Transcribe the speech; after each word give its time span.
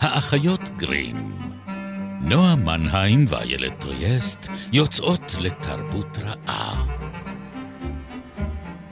האחיות 0.00 0.60
גרים. 0.76 1.16
נועה 2.20 2.54
מנהיים 2.56 3.24
ואיילת 3.28 3.80
טריאסט 3.80 4.48
יוצאות 4.72 5.34
לתרבות 5.40 6.18
רעה. 6.18 6.86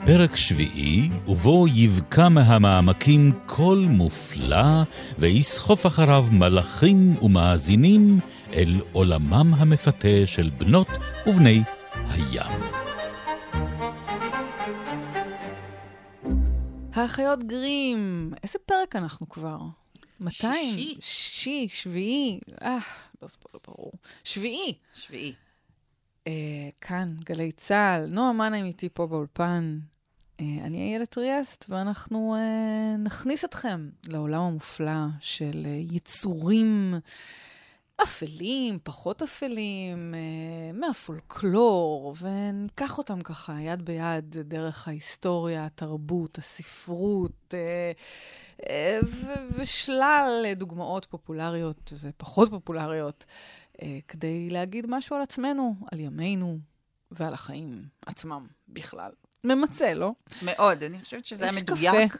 פרק 0.05 0.35
שביעי, 0.35 1.09
ובו 1.27 1.65
יבקע 1.67 2.29
מהמעמקים 2.29 3.31
קול 3.45 3.85
מופלא, 3.89 4.83
ויסחוף 5.19 5.85
אחריו 5.85 6.25
מלאכים 6.31 7.15
ומאזינים 7.21 8.19
אל 8.53 8.81
עולמם 8.91 9.53
המפתה 9.53 10.25
של 10.25 10.49
בנות 10.57 10.89
ובני 11.27 11.63
הים. 12.09 12.61
האחיות 16.93 17.43
גרים, 17.43 18.31
איזה 18.43 18.59
פרק 18.65 18.95
אנחנו 18.95 19.29
כבר? 19.29 19.57
200? 20.21 20.75
שישי. 20.75 20.97
שישי, 21.01 21.67
שביעי, 21.69 22.39
אה, 22.61 22.77
לא 23.21 23.27
ספור, 23.27 23.61
ברור. 23.67 23.91
שביעי. 24.23 24.73
שביעי. 24.93 25.33
אה, 26.27 26.69
כאן, 26.81 27.15
גלי 27.25 27.51
צה"ל, 27.51 28.05
נועה 28.05 28.33
מנהיים 28.33 28.65
איתי 28.65 28.89
פה 28.93 29.07
באולפן. 29.07 29.79
אה, 30.41 30.45
אני 30.63 30.77
איילת 30.77 31.09
טריאסט, 31.09 31.65
ואנחנו 31.69 32.35
אה, 32.35 32.97
נכניס 32.97 33.45
אתכם 33.45 33.89
לעולם 34.07 34.41
המופלא 34.41 35.05
של 35.19 35.63
אה, 35.65 35.81
יצורים 35.91 36.93
אפלים, 38.03 38.79
פחות 38.83 39.21
אפלים, 39.21 40.13
אה, 40.15 40.73
מהפולקלור, 40.73 42.15
וניקח 42.19 42.97
אותם 42.97 43.21
ככה 43.21 43.61
יד 43.61 43.85
ביד 43.85 44.37
דרך 44.37 44.87
ההיסטוריה, 44.87 45.65
התרבות, 45.65 46.37
הספרות, 46.37 47.53
אה, 47.53 47.91
אה, 48.69 48.99
ושלל 49.51 50.45
דוגמאות 50.55 51.05
פופולריות 51.05 51.93
ופחות 52.01 52.49
פופולריות, 52.49 53.25
כדי 54.07 54.49
להגיד 54.49 54.85
משהו 54.89 55.15
על 55.15 55.21
עצמנו, 55.21 55.75
על 55.91 55.99
ימינו 55.99 56.59
ועל 57.11 57.33
החיים 57.33 57.83
עצמם 58.05 58.47
בכלל. 58.67 59.11
ממצה, 59.43 59.93
לא? 59.93 60.11
מאוד, 60.41 60.83
אני 60.83 60.99
חושבת 61.03 61.25
שזה 61.25 61.45
היה 61.45 61.53
מדויק. 61.61 62.15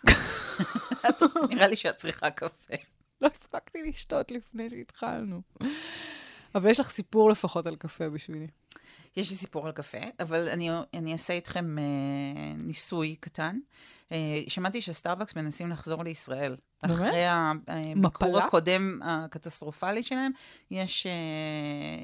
נראה 1.49 1.67
לי 1.67 1.75
שאת 1.75 1.95
צריכה 1.95 2.29
קפה. 2.31 2.75
לא 3.21 3.29
הספקתי 3.33 3.83
לשתות 3.83 4.31
לפני 4.31 4.69
שהתחלנו. 4.69 5.41
אבל 6.55 6.69
יש 6.69 6.79
לך 6.79 6.89
סיפור 6.89 7.29
לפחות 7.29 7.67
על 7.67 7.75
קפה 7.75 8.09
בשבילי. 8.09 8.47
יש 9.15 9.29
לי 9.29 9.35
סיפור 9.35 9.65
על 9.67 9.71
קפה, 9.71 9.97
אבל 10.19 10.49
אני, 10.49 10.69
אני 10.93 11.13
אעשה 11.13 11.33
איתכם 11.33 11.79
אה, 11.79 11.83
ניסוי 12.63 13.15
קטן. 13.19 13.59
אה, 14.11 14.17
שמעתי 14.47 14.81
שסטארבקס 14.81 15.35
מנסים 15.35 15.69
לחזור 15.69 16.03
לישראל. 16.03 16.55
באמת? 16.83 16.95
אחרי 16.95 17.25
הביקור 17.27 18.29
מפלה? 18.29 18.45
הקודם 18.45 18.99
הקטסטרופלי 19.03 20.03
שלהם, 20.03 20.31
יש, 20.71 21.05
אה, 21.05 21.11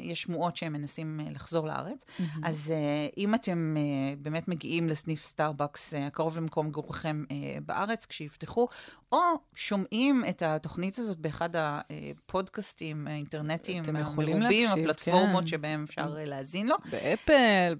יש 0.02 0.22
שמועות 0.22 0.56
שהם 0.56 0.74
מנסים 0.74 1.20
אה, 1.20 1.32
לחזור 1.32 1.68
לארץ. 1.68 2.06
אז 2.44 2.74
אה, 2.76 3.08
אם 3.18 3.36
אתם 3.36 3.76
אה, 3.78 4.16
באמת 4.18 4.48
מגיעים 4.48 4.90
לסניף 4.90 5.26
סטארבקס 5.26 5.94
אה, 5.94 6.08
הקרוב 6.08 6.38
למקום 6.38 6.68
מגוריכם 6.68 7.24
אה, 7.32 7.58
בארץ, 7.66 8.06
כשיפתחו, 8.06 8.68
או 9.12 9.20
שומעים 9.56 10.24
את 10.30 10.42
התוכנית 10.42 11.00
הזאת 11.00 11.18
באחד 11.18 11.50
הפודקאסטים 11.54 13.08
האינטרנטיים 13.08 13.84
המרובים, 13.88 14.68
הפלטפורמות 14.70 15.42
כן. 15.42 15.48
שבהם 15.48 15.84
אפשר 15.84 16.16
אה, 16.18 16.26
להאזין 16.26 16.68
לו. 16.68 16.76
באפל, 16.92 17.76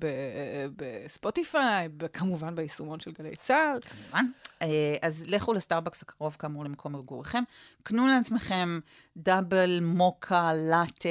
בספוטיפיי, 0.76 1.90
כמובן 2.14 2.56
ביישומון 2.56 3.00
של 3.00 3.12
גלי 3.12 3.36
צה"ל. 3.36 3.80
כמובן. 4.16 4.32
אה, 4.62 4.98
אז 5.02 5.24
לכו 5.28 5.54
לסטארבקס 5.54 6.02
הקרוב 6.02 6.36
כאמור 6.40 6.66
למקום 6.66 6.96
מגוריכם, 6.96 7.44
קנו 7.84 8.08
לעצמכם 8.08 8.80
double 9.18 9.80
mocha 9.82 10.54
latte 10.54 11.10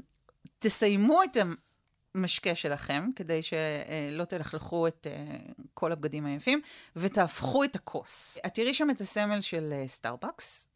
תסיימו 0.59 1.23
את 1.23 1.37
המשקה 2.15 2.55
שלכם, 2.55 3.09
כדי 3.15 3.41
שלא 3.43 4.23
תלכלכו 4.23 4.87
את 4.87 5.07
אה, 5.09 5.37
כל 5.73 5.91
הבגדים 5.91 6.25
היפים, 6.25 6.61
ותהפכו 6.95 7.63
את 7.63 7.75
הכוס. 7.75 8.37
את 8.45 8.53
תראי 8.53 8.73
שם 8.73 8.89
את 8.89 9.01
הסמל 9.01 9.41
של 9.41 9.73
אה, 9.73 9.87
סטארבקס, 9.87 10.69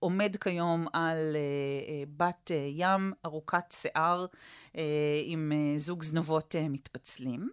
שעומד 0.00 0.36
כיום 0.40 0.86
על 0.92 1.36
אה, 1.36 1.40
אה, 1.88 2.02
בת 2.16 2.50
אה, 2.50 2.66
ים 2.70 3.12
ארוכת 3.26 3.74
שיער, 3.80 4.26
עם 5.24 5.52
זוג 5.76 6.02
זנבות 6.02 6.54
מתפצלים. 6.70 7.50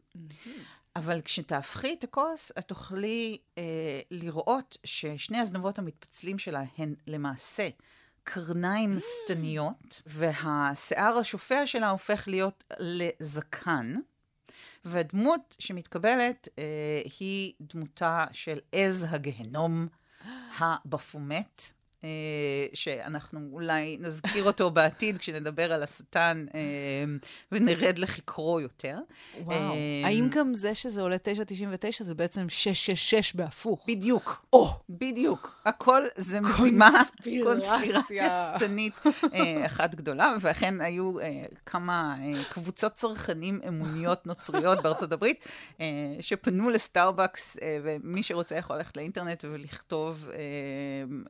אבל 0.98 1.22
כשתהפכי 1.22 1.94
את 1.94 2.04
הכוס, 2.04 2.52
את 2.60 2.64
תוכלי 2.64 3.38
אה, 3.58 3.64
לראות 4.12 4.78
ששני 4.84 5.40
הזנבות 5.40 5.80
המתפצלים 5.80 6.40
שלה 6.40 6.64
הן 6.78 6.96
למעשה 7.08 7.70
קרניים 8.24 8.98
שטניות, 9.00 10.02
והשיער 10.06 11.18
השופע 11.18 11.66
שלה 11.66 11.90
הופך 11.90 12.28
להיות 12.28 12.64
לזקן. 12.80 13.96
והדמות 14.86 15.56
שמתקבלת 15.60 16.48
אה, 16.60 16.64
היא 17.20 17.54
דמותה 17.62 18.26
של 18.32 18.60
עז 18.72 19.06
הגהנום 19.10 19.88
הבפומט, 20.60 21.62
שאנחנו 22.74 23.40
אולי 23.52 23.98
נזכיר 24.00 24.44
אותו 24.44 24.72
בעתיד 24.72 25.18
כשנדבר 25.20 25.74
על 25.74 25.84
השטן 25.84 26.46
אה, 26.56 26.60
ונרד 27.52 28.00
לחקרו 28.00 28.60
יותר. 28.60 28.98
וואו. 29.44 29.56
אה, 29.56 29.76
האם 30.06 30.28
גם 30.30 30.54
זה 30.54 30.76
שזה 30.76 31.02
עולה 31.02 31.16
9.99 31.16 32.04
זה 32.04 32.16
בעצם 32.16 32.50
666 32.50 33.36
בהפוך? 33.36 33.86
בדיוק. 33.88 34.46
או! 34.54 34.70
בדיוק. 34.90 35.62
הכל 35.66 36.02
זה 36.16 36.42
משימה, 36.42 36.92
קונספירציה. 37.44 38.54
שטנית 38.56 38.94
אה, 39.34 39.66
אחת 39.66 39.96
גדולה, 39.96 40.36
ואכן 40.42 40.82
היו 40.82 41.20
אה, 41.20 41.44
כמה 41.66 42.16
אה, 42.20 42.44
קבוצות 42.50 42.94
צרכנים 42.94 43.62
אמוניות 43.68 44.26
נוצריות 44.26 44.82
בארצות 44.84 45.12
הברית, 45.12 45.46
אה, 45.82 45.86
שפנו 46.22 46.70
לסטארבקס, 46.70 47.58
אה, 47.62 47.80
ומי 47.84 48.24
שרוצה 48.24 48.56
יכול 48.56 48.76
ללכת 48.76 48.98
לאינטרנט 48.98 49.46
ולכתוב 49.48 50.30
אה, 50.30 50.38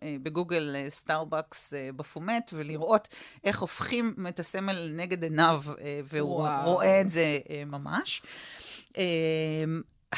אה, 0.04 0.16
בגוגל 0.58 0.76
אה, 0.76 0.90
סטארבקס 0.90 1.74
אה, 1.74 1.90
בפומט, 1.96 2.52
ולראות 2.54 3.08
איך 3.44 3.60
הופכים 3.60 4.16
את 4.30 4.40
הסמל 4.40 4.74
לנגד 4.74 5.24
עיניו, 5.24 5.62
אה, 5.82 6.00
והוא 6.04 6.36
וואו. 6.36 6.74
רואה 6.74 7.02
את 7.02 7.12
זה 7.12 7.40
ממש. 7.66 8.22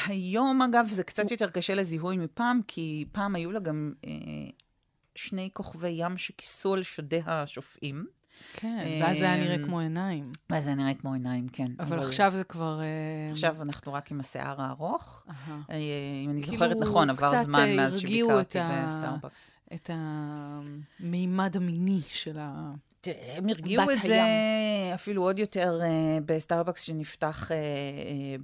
היום, 0.06 0.62
אגב, 0.62 0.86
זה 0.88 1.04
קצת 1.04 1.30
יותר 1.30 1.50
קשה 1.50 1.74
לזיהוי 1.74 2.18
מפעם, 2.18 2.60
כי 2.68 3.04
פעם 3.12 3.34
היו 3.34 3.52
לה 3.52 3.60
גם 3.60 3.92
אה, 4.06 4.10
שני 5.14 5.50
כוכבי 5.52 5.88
ים 5.88 6.18
שכיסו 6.18 6.74
על 6.74 6.82
שדי 6.82 7.20
השופעים. 7.26 8.06
כן, 8.52 8.86
ואז 9.02 9.18
זה 9.18 9.24
היה 9.24 9.44
נראה 9.44 9.64
כמו 9.64 9.80
עיניים. 9.80 10.32
ואז 10.50 10.64
זה 10.64 10.74
נראה 10.74 10.94
כמו 10.94 11.12
עיניים, 11.12 11.48
כן. 11.48 11.72
אבל 11.80 11.98
עכשיו 11.98 12.32
זה 12.36 12.44
כבר... 12.44 12.80
עכשיו 13.32 13.56
אנחנו 13.62 13.92
רק 13.92 14.10
עם 14.10 14.20
השיער 14.20 14.62
הארוך. 14.62 15.26
אם 15.70 16.30
אני 16.30 16.42
כאילו, 16.42 16.56
זוכרת 16.56 16.76
נכון, 16.80 17.10
עבר 17.10 17.42
זמן 17.42 17.76
מאז 17.76 17.98
שביקרתי 17.98 18.58
בסטארבקס. 18.86 19.46
את 19.74 19.90
המימד 19.92 21.56
המיני 21.56 22.00
של 22.08 22.38
ה... 22.38 22.72
הם 23.06 23.48
הרגיעו 23.48 23.90
את 23.90 24.02
זה 24.02 24.24
הים. 24.24 24.94
אפילו 24.94 25.22
עוד 25.22 25.38
יותר 25.38 25.80
אה, 25.82 25.88
בסטארבקס 26.26 26.82
שנפתח 26.82 27.52
אה, 27.52 27.56
אה, 27.56 27.60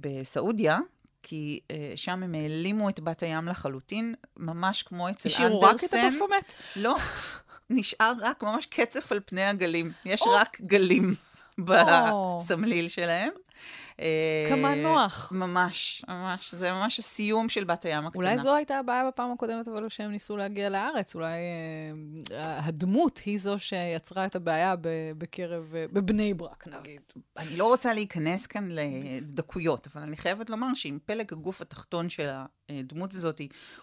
בסעודיה. 0.01 0.79
כי 1.23 1.59
אה, 1.71 1.93
שם 1.95 2.23
הם 2.23 2.35
העלימו 2.35 2.89
את 2.89 2.99
בת 2.99 3.23
הים 3.23 3.47
לחלוטין, 3.47 4.15
ממש 4.37 4.83
כמו 4.83 5.09
אצל 5.09 5.29
אנדרסן. 5.29 5.43
השאירו 5.43 5.61
רק 5.61 5.83
את 5.83 5.93
הבפומט? 5.93 6.53
לא, 6.75 6.95
נשאר 7.69 8.13
רק 8.21 8.43
ממש 8.43 8.65
קצף 8.65 9.11
על 9.11 9.19
פני 9.25 9.43
הגלים. 9.43 9.91
יש 10.05 10.21
או. 10.21 10.29
רק 10.29 10.61
גלים 10.61 11.15
או. 11.69 12.41
בסמליל 12.43 12.89
שלהם. 12.89 13.29
אה, 13.99 14.45
כמה 14.49 14.75
נוח. 14.75 15.31
ממש, 15.35 16.05
ממש. 16.07 16.55
זה 16.55 16.71
ממש 16.71 16.99
הסיום 16.99 17.49
של 17.49 17.63
בת 17.63 17.85
הים 17.85 18.07
הקטנה. 18.07 18.23
אולי 18.23 18.37
זו 18.37 18.55
הייתה 18.55 18.79
הבעיה 18.79 19.07
בפעם 19.07 19.31
הקודמת, 19.31 19.67
אבל 19.67 19.89
שהם 19.89 20.11
ניסו 20.11 20.37
להגיע 20.37 20.69
לארץ. 20.69 21.15
אולי 21.15 21.37
אה, 22.31 22.65
הדמות 22.65 23.17
היא 23.25 23.39
זו 23.39 23.59
שיצרה 23.59 24.25
את 24.25 24.35
הבעיה 24.35 24.75
בקרב, 25.17 25.75
אה, 25.75 25.85
בבני 25.93 26.33
ברק, 26.33 26.67
נגיד. 26.67 27.01
אני 27.37 27.57
לא 27.57 27.65
רוצה 27.65 27.93
להיכנס 27.93 28.47
כאן 28.47 28.69
לדקויות, 28.71 29.87
אבל 29.93 30.01
אני 30.01 30.17
חייבת 30.17 30.49
לומר 30.49 30.73
שאם 30.73 30.97
פלג 31.05 31.33
הגוף 31.33 31.61
התחתון 31.61 32.09
של 32.09 32.29
הדמות 32.69 33.13
הזאת 33.13 33.41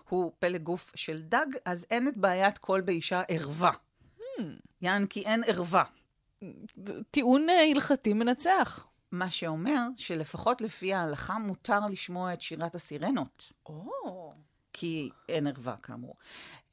הוא 0.08 0.32
פלג 0.38 0.62
גוף 0.62 0.92
של 0.94 1.22
דג, 1.22 1.46
אז 1.64 1.86
אין 1.90 2.08
את 2.08 2.16
בעיית 2.16 2.58
כל 2.58 2.80
באישה 2.80 3.22
ערווה. 3.28 3.72
יען 4.82 5.06
כי 5.06 5.20
אין 5.20 5.42
ערווה. 5.46 5.84
טיעון 7.10 7.46
הלכתי 7.72 8.12
מנצח. 8.12 8.86
מה 9.14 9.30
שאומר 9.30 9.80
שלפחות 9.96 10.60
לפי 10.60 10.94
ההלכה 10.94 11.38
מותר 11.38 11.80
לשמוע 11.90 12.32
את 12.32 12.40
שירת 12.40 12.74
הסירנות, 12.74 13.52
או. 13.66 14.32
כי 14.72 15.10
אין 15.28 15.46
ערווה 15.46 15.76
כאמור. 15.76 16.14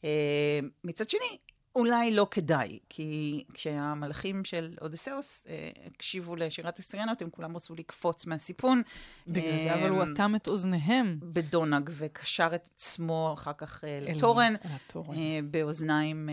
Uh, 0.02 0.06
מצד 0.84 1.10
שני, 1.10 1.38
אולי 1.76 2.12
לא 2.12 2.28
כדאי, 2.32 2.80
כי 2.90 3.44
כשהמלאכים 3.54 4.46
של 4.46 4.74
אודסאוס 4.82 5.46
אה, 5.50 5.70
הקשיבו 5.86 6.36
לשירת 6.36 6.80
הסירנות, 6.80 7.22
הם 7.22 7.30
כולם 7.30 7.56
רצו 7.56 7.76
לקפוץ 7.76 8.26
מהסיפון. 8.26 8.82
בגלל 9.28 9.58
זה, 9.58 9.74
אבל 9.74 9.90
הוא 9.90 10.04
אטם 10.04 10.36
את 10.36 10.48
אוזניהם. 10.48 11.20
בדונג, 11.24 11.90
וקשר 11.98 12.50
את 12.56 12.70
עצמו 12.76 13.32
אחר 13.34 13.54
כך 13.54 13.84
אה, 13.84 14.00
לתורן. 14.02 14.54
אה, 14.96 15.40
באוזניים 15.52 16.30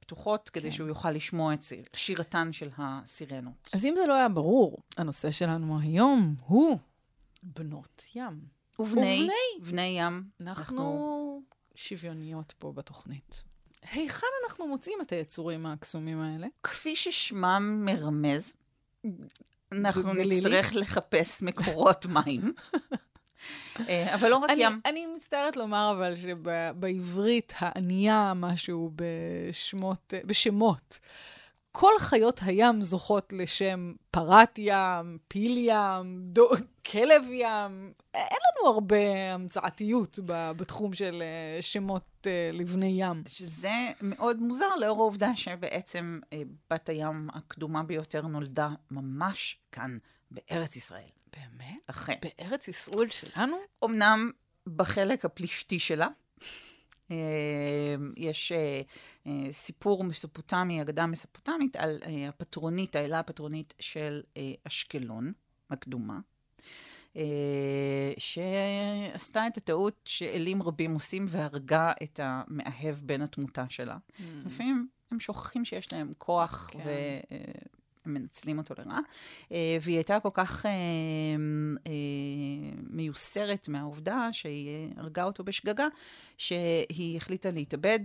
פתוחות, 0.00 0.50
כדי 0.50 0.62
כן. 0.62 0.70
שהוא 0.70 0.88
יוכל 0.88 1.10
לשמוע 1.10 1.54
את 1.54 1.64
שירתן 1.96 2.52
של 2.52 2.68
הסירנות. 2.78 3.70
אז 3.72 3.84
אם 3.84 3.94
זה 3.96 4.06
לא 4.06 4.14
היה 4.14 4.28
ברור, 4.28 4.78
הנושא 4.96 5.30
שלנו 5.30 5.80
היום 5.80 6.34
הוא 6.46 6.78
בנות 7.42 8.04
ים. 8.14 8.40
ובני, 8.78 9.28
ובני. 9.60 9.70
בני 9.70 9.94
ים. 9.98 10.24
אנחנו 10.40 11.42
שוויוניות 11.74 12.54
פה 12.58 12.72
בתוכנית. 12.72 13.49
היכן 13.92 14.26
אנחנו 14.44 14.66
מוצאים 14.66 14.98
את 15.02 15.12
היצורים 15.12 15.66
הקסומים 15.66 16.20
האלה? 16.20 16.46
כפי 16.62 16.96
ששמם 16.96 17.82
מרמז, 17.84 18.52
אנחנו? 19.72 20.12
נצטרך 20.12 20.74
לחפש 20.74 21.42
מקורות 21.42 22.06
מים. 22.06 22.52
אה, 23.88 24.14
אבל 24.14 24.28
לא 24.28 24.36
רק 24.36 24.50
אני, 24.50 24.62
ים. 24.62 24.80
אני 24.86 25.06
מצטערת 25.06 25.56
לומר 25.56 25.94
אבל 25.96 26.16
שבעברית 26.16 27.52
הענייה 27.56 28.32
משהו 28.36 28.90
בשמות, 28.96 30.14
בשמות. 30.24 30.98
כל 31.72 31.92
חיות 31.98 32.40
הים 32.42 32.82
זוכות 32.82 33.32
לשם 33.32 33.92
פרת 34.10 34.58
ים, 34.58 35.18
פיל 35.28 35.58
ים, 35.58 36.20
דו, 36.20 36.50
כלב 36.90 37.24
ים. 37.30 37.92
אין 38.14 38.38
לנו 38.42 38.72
הרבה 38.74 39.34
המצאתיות 39.34 40.18
בתחום 40.26 40.92
של 40.92 41.22
אה, 41.22 41.62
שמות 41.62 42.26
אה, 42.26 42.50
לבני 42.52 42.94
ים. 42.98 43.22
שזה 43.26 43.92
מאוד 44.02 44.40
מוזר 44.40 44.76
לאור 44.76 45.00
העובדה 45.00 45.36
שבעצם 45.36 46.20
אה, 46.32 46.42
בת 46.70 46.88
הים 46.88 47.28
הקדומה 47.34 47.82
ביותר 47.82 48.26
נולדה 48.26 48.68
ממש 48.90 49.58
כאן, 49.72 49.98
בארץ 50.30 50.76
ישראל. 50.76 51.08
באמת? 51.36 51.80
אכן. 51.90 52.14
בארץ 52.22 52.68
ישראל 52.68 53.08
שלנו? 53.08 53.56
אמנם 53.84 54.30
בחלק 54.66 55.24
הפלישתי 55.24 55.78
שלה, 55.78 56.08
יש 58.16 58.52
אה, 58.52 58.82
אה, 59.26 59.52
סיפור 59.52 60.04
מסופוטמי, 60.04 60.82
אגדה 60.82 61.06
מסופוטמית, 61.06 61.76
על 61.76 61.98
אה, 62.06 62.28
הפטרונית, 62.28 62.96
האלה 62.96 63.18
הפטרונית 63.18 63.74
של 63.80 64.22
אה, 64.36 64.52
אשקלון 64.64 65.32
הקדומה, 65.70 66.20
אה, 67.16 68.12
שעשתה 68.18 69.46
את 69.46 69.56
הטעות 69.56 70.00
שאלים 70.04 70.62
רבים 70.62 70.94
עושים 70.94 71.24
והרגה 71.28 71.92
את 72.02 72.20
המאהב 72.22 72.96
בן 73.02 73.22
התמותה 73.22 73.64
שלה. 73.68 73.96
לפעמים 74.46 74.88
הם 75.10 75.20
שוכחים 75.20 75.64
שיש 75.64 75.92
להם 75.92 76.12
כוח 76.18 76.70
כן. 76.72 76.78
מנצלים 78.06 78.58
אותו 78.58 78.74
לרעה. 78.78 79.00
אה, 79.52 79.76
והיא 79.80 79.96
הייתה 79.96 80.20
כל 80.20 80.30
כך 80.34 80.66
אה, 80.66 80.70
אה, 81.86 81.92
מיוסרת 82.90 83.68
מהעובדה 83.68 84.28
שהיא 84.32 84.92
הרגה 84.96 85.24
אותו 85.24 85.44
בשגגה, 85.44 85.86
שהיא 86.38 87.16
החליטה 87.16 87.50
להתאבד 87.50 88.00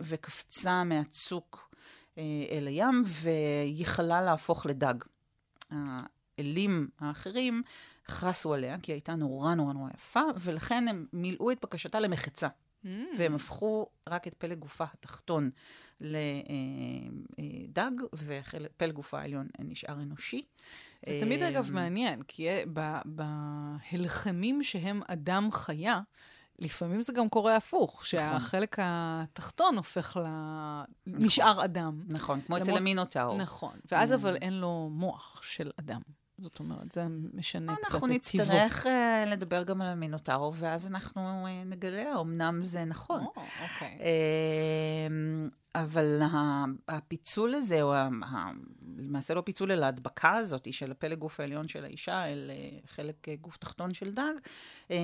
וקפצה 0.00 0.84
מהצוק 0.84 1.70
אל 2.50 2.66
הים 2.66 3.02
וייחלה 3.06 4.22
להפוך 4.22 4.66
לדג. 4.66 4.94
האלים 5.70 6.88
האחרים 6.98 7.62
חסו 8.08 8.54
עליה, 8.54 8.76
כי 8.82 8.92
היא 8.92 8.94
הייתה 8.94 9.14
נורא 9.14 9.54
נורא 9.54 9.72
נורא 9.72 9.90
יפה, 9.94 10.22
ולכן 10.40 10.88
הם 10.88 11.06
מילאו 11.12 11.50
את 11.50 11.58
בקשתה 11.62 12.00
למחצה. 12.00 12.48
Mm. 12.84 12.88
והם 13.18 13.34
הפכו 13.34 13.86
רק 14.08 14.28
את 14.28 14.34
פלג 14.34 14.58
גופה 14.58 14.84
התחתון 14.94 15.50
לדג, 16.00 17.90
ופלג 18.14 18.92
גופה 18.92 19.20
העליון 19.20 19.48
נשאר 19.58 19.94
אנושי. 19.94 20.44
זה 21.06 21.18
תמיד, 21.20 21.42
אגב, 21.42 21.66
אמ, 21.68 21.74
מעניין, 21.74 22.22
כי 22.22 22.48
בהלחמים 23.04 24.62
שהם 24.62 25.00
אדם 25.08 25.48
חיה, 25.52 26.00
לפעמים 26.58 27.02
זה 27.02 27.12
גם 27.12 27.28
קורה 27.28 27.56
הפוך, 27.56 28.06
שהחלק 28.06 28.76
התחתון 28.78 29.76
הופך 29.76 30.16
ל... 30.16 30.26
נשאר 31.06 31.64
אדם. 31.64 32.02
נכון, 32.06 32.40
כמו 32.40 32.56
אצל 32.56 32.76
המינוטאור. 32.76 33.36
נכון. 33.36 33.78
ואז. 33.92 34.12
אבל 34.12 34.36
אין 34.36 34.60
לו 34.60 34.88
מוח 34.92 35.42
של 35.42 35.70
אדם. 35.76 36.00
זאת 36.40 36.58
אומרת, 36.58 36.92
זה 36.92 37.06
משנה 37.34 37.76
קצת 37.76 37.84
אנחנו 37.84 38.14
את 38.14 38.22
טיבו. 38.22 38.44
נצטרך 38.44 38.86
אה, 38.86 39.24
לדבר 39.26 39.62
גם 39.62 39.82
על 39.82 39.88
המינוטאור, 39.88 40.54
ואז 40.56 40.86
אנחנו 40.86 41.46
אה, 41.46 41.64
נגלה, 41.64 42.20
אמנם 42.20 42.62
זה 42.62 42.84
נכון. 42.84 43.20
או, 43.20 43.32
אוקיי. 43.62 43.98
אמ, 45.08 45.48
אבל 45.74 46.22
הפיצול 46.88 47.54
הזה, 47.54 47.82
או 47.82 47.94
למעשה 48.96 49.34
לא 49.34 49.40
פיצול, 49.40 49.72
אלא 49.72 49.84
ההדבקה 49.84 50.36
הזאת 50.36 50.72
של 50.72 50.90
הפלג 50.90 51.18
גוף 51.18 51.40
העליון 51.40 51.68
של 51.68 51.84
האישה 51.84 52.26
אל 52.26 52.50
אה, 52.50 52.78
חלק 52.86 53.28
אה, 53.28 53.34
גוף 53.40 53.56
תחתון 53.56 53.94
של 53.94 54.10
דג, 54.14 54.32
אה, 54.90 54.96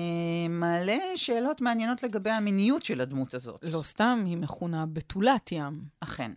מעלה 0.49 0.97
שאלות 1.15 1.61
מעניינות 1.61 2.03
לגבי 2.03 2.29
המיניות 2.29 2.83
של 2.83 3.01
הדמות 3.01 3.33
הזאת. 3.33 3.59
לא 3.63 3.83
סתם 3.83 4.23
היא 4.25 4.37
מכונה 4.37 4.85
בתולת 4.85 5.51
ים. 5.51 5.81
אכן. 5.99 6.31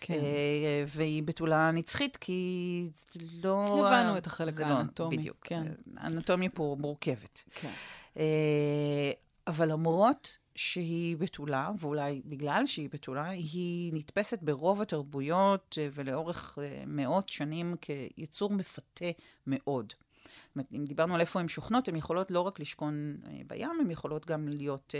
כן. 0.00 0.14
אה, 0.14 0.84
והיא 0.86 1.22
בתולה 1.22 1.70
נצחית, 1.70 2.16
כי 2.16 2.88
לא... 3.42 3.88
הבנו 3.88 4.18
את 4.18 4.26
החלק 4.26 4.50
זה 4.50 4.66
האנטומי, 4.66 5.16
בדיוק. 5.16 5.36
כן. 5.42 5.66
האנטומיה 5.96 6.50
פה 6.50 6.76
מורכבת. 6.78 7.42
כן. 7.50 7.70
אה, 8.16 9.10
אבל 9.46 9.72
למרות 9.72 10.36
שהיא 10.54 11.16
בתולה, 11.16 11.70
ואולי 11.78 12.22
בגלל 12.24 12.66
שהיא 12.66 12.88
בתולה, 12.92 13.28
היא 13.28 13.92
נתפסת 13.94 14.38
ברוב 14.42 14.82
התרבויות 14.82 15.78
אה, 15.80 15.88
ולאורך 15.94 16.58
מאות 16.86 17.28
שנים 17.28 17.74
כיצור 17.80 18.50
מפתה 18.50 19.10
מאוד. 19.46 19.92
זאת 20.22 20.56
אומרת, 20.56 20.66
אם 20.72 20.84
דיברנו 20.84 21.14
על 21.14 21.20
איפה 21.20 21.40
הן 21.40 21.48
שוכנות, 21.48 21.88
הן 21.88 21.96
יכולות 21.96 22.30
לא 22.30 22.40
רק 22.40 22.60
לשכון 22.60 23.16
בים, 23.46 23.70
הן 23.80 23.90
יכולות 23.90 24.26
גם 24.26 24.48
להיות 24.48 24.94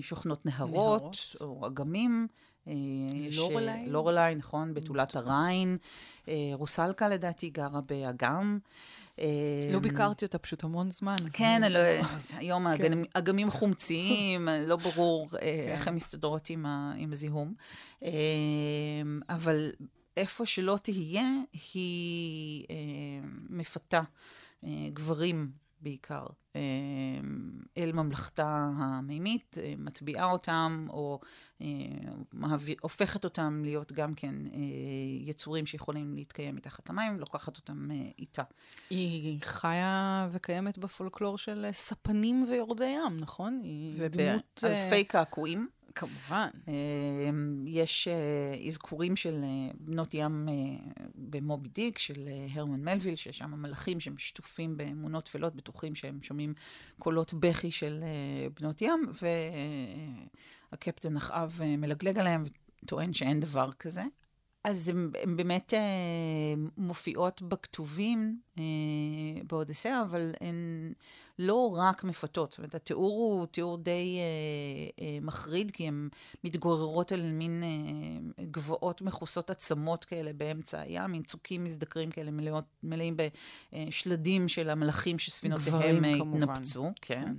שוכנות 0.00 0.46
נהרות, 0.46 1.02
נהרות. 1.02 1.16
או 1.40 1.66
אגמים. 1.66 2.28
אה, 2.68 2.72
לורליין? 3.36 3.86
ש- 3.88 3.90
לורליין, 3.90 4.38
נכון, 4.38 4.74
בתולת 4.74 5.16
הריין. 5.16 5.76
אה, 6.28 6.34
רוסלקה 6.54 7.08
לדעתי 7.08 7.50
גרה 7.50 7.80
באגם. 7.80 8.58
אה, 9.18 9.26
לא 9.72 9.78
ביקרתי 9.78 10.24
אותה 10.24 10.38
פשוט 10.38 10.64
המון 10.64 10.90
זמן. 10.90 11.16
כן, 11.32 11.62
לא, 11.72 11.78
היום 12.36 12.66
אגמים 13.14 13.50
חומציים, 13.60 14.48
לא 14.66 14.76
ברור 14.76 15.28
אה, 15.34 15.38
כן. 15.40 15.46
איך 15.72 15.88
הן 15.88 15.94
מסתדרות 15.94 16.50
עם 16.50 16.66
הזיהום. 17.12 17.54
אה, 18.02 18.10
אבל 19.28 19.70
איפה 20.16 20.46
שלא 20.46 20.78
תהיה, 20.82 21.24
היא 21.74 22.66
אה, 22.70 22.76
מפתה 23.50 24.00
אה, 24.64 24.70
גברים 24.92 25.50
בעיקר 25.80 26.26
אל 27.90 27.96
ממלכתה 27.96 28.70
המימית, 28.76 29.56
אה, 29.62 29.74
מטביעה 29.78 30.30
אותם, 30.30 30.86
או 30.90 31.20
אה, 31.60 31.66
הופכת 32.80 33.24
אותם 33.24 33.62
להיות 33.64 33.92
גם 33.92 34.14
כן 34.14 34.34
אה, 34.46 34.58
יצורים 35.20 35.66
שיכולים 35.66 36.14
להתקיים 36.14 36.56
מתחת 36.56 36.90
למים, 36.90 37.20
לוקחת 37.20 37.56
אותם 37.56 37.88
איתה. 38.18 38.42
היא 38.90 39.38
חיה 39.42 40.28
וקיימת 40.32 40.78
בפולקלור 40.78 41.38
של 41.38 41.66
ספנים 41.72 42.46
ויורדי 42.50 42.84
ים, 42.84 43.16
נכון? 43.20 43.60
היא 43.64 44.06
דמות... 44.08 44.64
ובאלפי 44.64 45.04
קעקועים. 45.04 45.68
כמובן. 45.94 46.48
אה, 46.68 46.74
יש 47.66 48.08
אה, 48.08 48.66
אזכורים 48.66 49.16
של 49.16 49.44
אה, 49.44 49.72
בנות 49.80 50.14
ים 50.14 50.48
אה, 50.48 50.54
במובי 51.14 51.68
דיק, 51.68 51.98
של 51.98 52.28
הרמן 52.52 52.84
מלוויל, 52.84 53.16
שיש 53.16 53.38
שם 53.38 53.50
מלאכים 53.50 54.00
שהם 54.00 54.18
שטופים 54.18 54.76
באמונות 54.76 55.24
טפלות, 55.24 55.54
בטוחים 55.54 55.94
שהם 55.94 56.18
שומעים 56.22 56.54
קולות 56.98 57.34
בכי 57.34 57.70
של 57.70 58.04
בנות 58.60 58.82
ים, 58.82 59.12
והקפטן 60.72 61.16
אחאב 61.16 61.60
מלגלג 61.78 62.18
עליהם 62.18 62.44
וטוען 62.82 63.12
שאין 63.12 63.40
דבר 63.40 63.72
כזה. 63.72 64.02
אז 64.64 64.88
הן 64.88 65.10
באמת 65.36 65.74
אה, 65.74 65.80
מופיעות 66.76 67.42
בכתובים 67.42 68.38
אה, 68.58 68.62
באודסאה, 69.46 70.02
אבל 70.02 70.32
הן 70.40 70.92
לא 71.38 71.74
רק 71.76 72.04
מפתות. 72.04 72.50
זאת 72.50 72.58
אומרת, 72.58 72.74
התיאור 72.74 73.32
הוא 73.40 73.46
תיאור 73.46 73.78
די 73.78 74.18
אה, 74.18 75.04
אה, 75.04 75.18
מחריד, 75.22 75.70
כי 75.70 75.88
הן 75.88 76.08
מתגוררות 76.44 77.12
על 77.12 77.32
מין 77.32 77.62
אה, 77.62 78.44
גבעות 78.50 79.02
מכוסות 79.02 79.50
עצמות 79.50 80.04
כאלה 80.04 80.32
באמצע 80.32 80.80
הים, 80.80 81.10
מין 81.10 81.22
צוקים 81.22 81.64
מזדקרים 81.64 82.10
כאלה 82.10 82.30
מלאות, 82.30 82.64
מלאים 82.82 83.16
בשלדים 83.16 84.48
של 84.48 84.70
המלאכים 84.70 85.18
שספינותיהם 85.18 85.76
גברים, 85.76 86.04
אה, 86.04 86.14
כמובן. 86.18 86.42
התנפצו. 86.42 86.90
כן. 87.00 87.22
כן. 87.22 87.34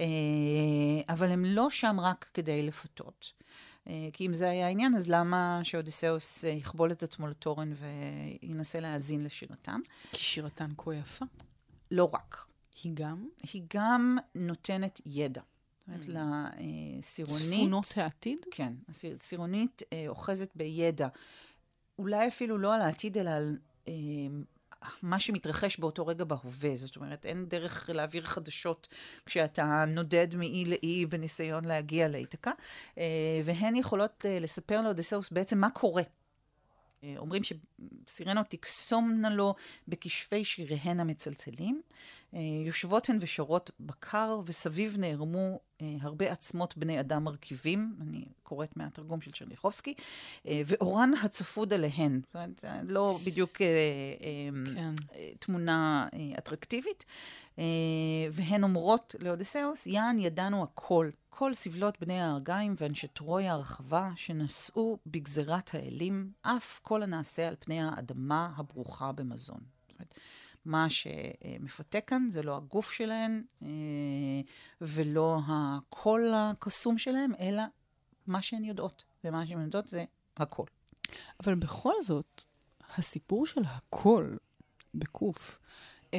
אה, 0.00 1.14
אבל 1.14 1.30
הם 1.30 1.44
לא 1.44 1.70
שם 1.70 2.00
רק 2.00 2.30
כדי 2.34 2.62
לפתות. 2.62 3.41
אה, 3.88 4.08
כי 4.12 4.26
אם 4.26 4.34
זה 4.34 4.50
היה 4.50 4.66
העניין, 4.66 4.94
אז 4.94 5.08
למה 5.08 5.60
שאודיסאוס 5.62 6.44
אה, 6.44 6.50
יכבול 6.50 6.92
את 6.92 7.02
עצמו 7.02 7.26
לתורן 7.26 7.72
וינסה 8.42 8.80
להאזין 8.80 9.24
לשירתם? 9.24 9.80
כי 10.12 10.22
שירתן 10.22 10.70
כה 10.78 10.94
יפה. 10.94 11.24
לא 11.90 12.10
רק. 12.12 12.46
היא 12.82 12.92
גם? 12.94 13.28
היא 13.52 13.62
גם 13.74 14.18
נותנת 14.34 15.00
ידע. 15.06 15.40
זאת 15.78 15.88
אומרת, 15.88 16.22
לסירונית... 16.98 17.60
צפונות 17.60 17.86
העתיד? 17.96 18.38
כן, 18.50 18.72
הסירונית 18.88 19.82
אה, 19.92 20.04
אוחזת 20.08 20.50
בידע. 20.54 21.08
אולי 21.98 22.28
אפילו 22.28 22.58
לא 22.58 22.74
על 22.74 22.80
העתיד, 22.80 23.18
אלא 23.18 23.30
על 23.30 23.58
אה, 23.88 23.92
מה 25.02 25.20
שמתרחש 25.20 25.78
באותו 25.78 26.06
רגע 26.06 26.24
בהווה. 26.24 26.76
זאת 26.76 26.96
אומרת, 26.96 27.26
אין 27.26 27.46
דרך 27.48 27.90
להעביר 27.92 28.22
חדשות 28.22 28.88
כשאתה 29.26 29.84
נודד 29.88 30.34
מאי 30.36 30.64
לאי 30.64 31.06
בניסיון 31.06 31.64
להגיע 31.64 32.08
לאיתקה, 32.08 32.50
אה, 32.98 33.04
והן 33.44 33.76
יכולות 33.76 34.26
אה, 34.28 34.38
לספר 34.40 34.80
לאודסאוס 34.80 35.30
בעצם 35.30 35.58
מה 35.58 35.70
קורה. 35.70 36.02
אה, 37.04 37.14
אומרים 37.18 37.42
שסירנות 37.42 38.46
תקסומנה 38.46 39.30
לו 39.30 39.54
בכשפי 39.88 40.44
שיריהן 40.44 41.00
המצלצלים. 41.00 41.82
אה, 42.34 42.40
יושבות 42.66 43.08
הן 43.08 43.18
ושרות 43.20 43.70
בקר, 43.80 44.40
וסביב 44.46 44.96
נערמו 44.98 45.60
אה, 45.80 45.86
הרבה 46.00 46.32
עצמות 46.32 46.76
בני 46.76 47.00
אדם 47.00 47.24
מרכיבים, 47.24 47.94
אני 48.00 48.24
קוראת 48.42 48.76
מהתרגום 48.76 49.20
של 49.20 49.30
שרליחובסקי, 49.34 49.94
ואורן 50.44 51.10
הצפוד 51.22 51.72
עליהן. 51.72 52.20
זאת 52.26 52.34
אומרת, 52.36 52.64
לא 52.82 53.18
בדיוק 53.26 53.52
כן. 53.52 54.94
תמונה 55.38 56.08
אטרקטיבית. 56.38 57.04
והן 58.32 58.62
אומרות 58.62 59.14
לאודסאוס, 59.18 59.86
יען 59.86 60.20
ידענו 60.20 60.62
הכל. 60.62 61.10
כל 61.34 61.54
סבלות 61.54 62.00
בני 62.00 62.20
הארגיים 62.20 62.74
ואנשי 62.78 63.08
טרויה 63.08 63.52
הרחבה, 63.52 64.10
שנשאו 64.16 64.98
בגזרת 65.06 65.74
האלים, 65.74 66.32
אף 66.42 66.80
כל 66.82 67.02
הנעשה 67.02 67.48
על 67.48 67.56
פני 67.60 67.82
האדמה 67.82 68.52
הברוכה 68.56 69.12
במזון. 69.12 69.60
מה 70.64 70.86
שמפתה 70.90 72.00
כאן 72.00 72.28
זה 72.30 72.42
לא 72.42 72.56
הגוף 72.56 72.92
שלהן 72.92 73.44
אה, 73.62 73.68
ולא 74.80 75.38
הקול 75.46 76.32
הקסום 76.34 76.98
שלהן, 76.98 77.32
אלא 77.40 77.62
מה 78.26 78.42
שהן 78.42 78.64
יודעות. 78.64 79.04
ומה 79.24 79.46
שהן 79.46 79.62
יודעות 79.62 79.88
זה 79.88 80.04
הכל. 80.36 80.66
אבל 81.40 81.54
בכל 81.54 81.94
זאת, 82.02 82.44
הסיפור 82.96 83.46
של 83.46 83.62
הכל, 83.64 84.36
בקוף, 84.94 85.58
אה, 86.14 86.18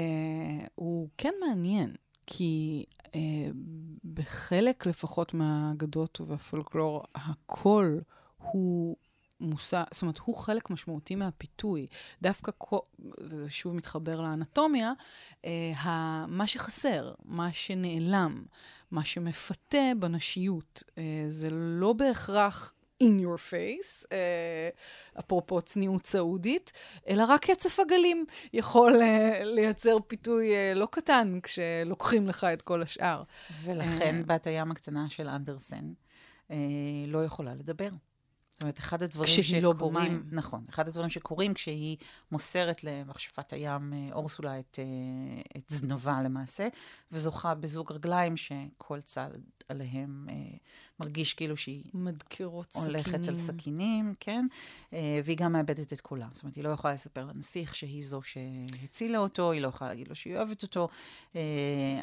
הוא 0.76 1.10
כן 1.18 1.34
מעניין. 1.48 1.96
כי 2.28 2.86
בחלק 4.14 4.86
לפחות 4.86 5.34
מהאגדות 5.34 6.22
והפולקלור, 6.28 7.04
הקול 7.16 8.02
הוא 8.38 8.96
מושא, 9.40 9.84
זאת 9.92 10.02
אומרת, 10.02 10.18
הוא 10.18 10.36
חלק 10.36 10.70
משמעותי 10.70 11.16
מהפיתוי. 11.16 11.88
דווקא, 12.22 12.52
וזה 13.22 13.50
שוב 13.50 13.76
מתחבר 13.76 14.22
לאנטומיה, 14.22 14.92
אה, 15.46 16.26
מה 16.28 16.48
שחסר, 16.48 17.14
מה 17.26 17.54
שנעלם, 17.54 18.44
מה 18.92 19.06
שמפתה 19.06 19.92
בנשיות, 20.00 20.84
אה, 20.98 21.26
זה 21.30 21.48
לא 21.52 21.94
בהכרח 21.94 22.74
in 23.04 23.26
your 23.26 23.38
face, 23.52 24.06
uh, 24.06 25.20
אפרופו 25.20 25.62
צניעות 25.62 26.06
סעודית, 26.06 26.72
אלא 27.08 27.24
רק 27.28 27.46
קצף 27.52 27.80
הגלים 27.80 28.26
יכול 28.54 28.94
uh, 28.94 29.44
לייצר 29.44 29.98
פיתוי 30.08 30.50
uh, 30.50 30.78
לא 30.78 30.88
קטן 30.92 31.40
כשלוקחים 31.44 32.28
לך 32.28 32.44
את 32.44 32.62
כל 32.62 32.82
השאר. 32.82 33.24
ולכן 33.64 34.22
uh, 34.24 34.28
בת 34.28 34.48
הים 34.48 34.72
הקטנה 34.72 35.10
של 35.10 35.28
אנדרסן 35.28 35.94
uh, 36.50 36.54
לא 37.08 37.26
יכולה 37.26 37.56
לדבר. 37.56 37.90
זאת 38.54 38.62
אומרת, 38.62 38.80
אחד 38.80 39.04
הדברים 39.04 39.26
כשהיא 39.26 39.62
לא 39.62 39.74
שקורים... 39.74 39.94
לא 39.96 40.02
במים. 40.02 40.24
נכון, 40.32 40.66
אחד 40.70 40.88
הדברים 40.88 41.10
שקורים 41.10 41.54
כשהיא 41.54 41.98
מוסרת 42.32 42.84
למכשפת 42.84 43.54
הים 43.54 43.94
אורסולה 44.12 44.60
את, 44.60 44.80
את 45.58 45.64
זנבה 45.68 46.22
למעשה, 46.24 46.68
וזוכה 47.12 47.56
בזוג 47.56 47.92
רגליים 47.92 48.38
שכל 48.38 49.02
צד 49.02 49.30
עליהם 49.70 50.28
מרגיש 51.00 51.34
כאילו 51.34 51.58
שהיא... 51.58 51.84
מדקרות 51.94 52.72
סכינים. 52.72 52.90
הולכת 52.90 53.28
על 53.28 53.36
סכינים, 53.36 54.14
כן? 54.20 54.46
אה, 54.94 55.20
והיא 55.24 55.38
גם 55.38 55.52
מאבדת 55.54 55.94
את 55.94 56.02
כולה. 56.02 56.28
זאת 56.32 56.44
אומרת, 56.44 56.56
היא 56.56 56.64
לא 56.64 56.70
יכולה 56.70 56.94
לספר 56.94 57.26
לנסיך 57.26 57.76
שהיא 57.76 58.06
זו 58.06 58.22
שהצילה 58.22 59.18
אותו, 59.18 59.52
היא 59.52 59.62
לא 59.62 59.68
יכולה 59.68 59.90
להגיד 59.90 60.08
לו 60.08 60.16
שהיא 60.16 60.36
אוהבת 60.36 60.64
אותו. 60.64 60.88
אה, 61.36 61.42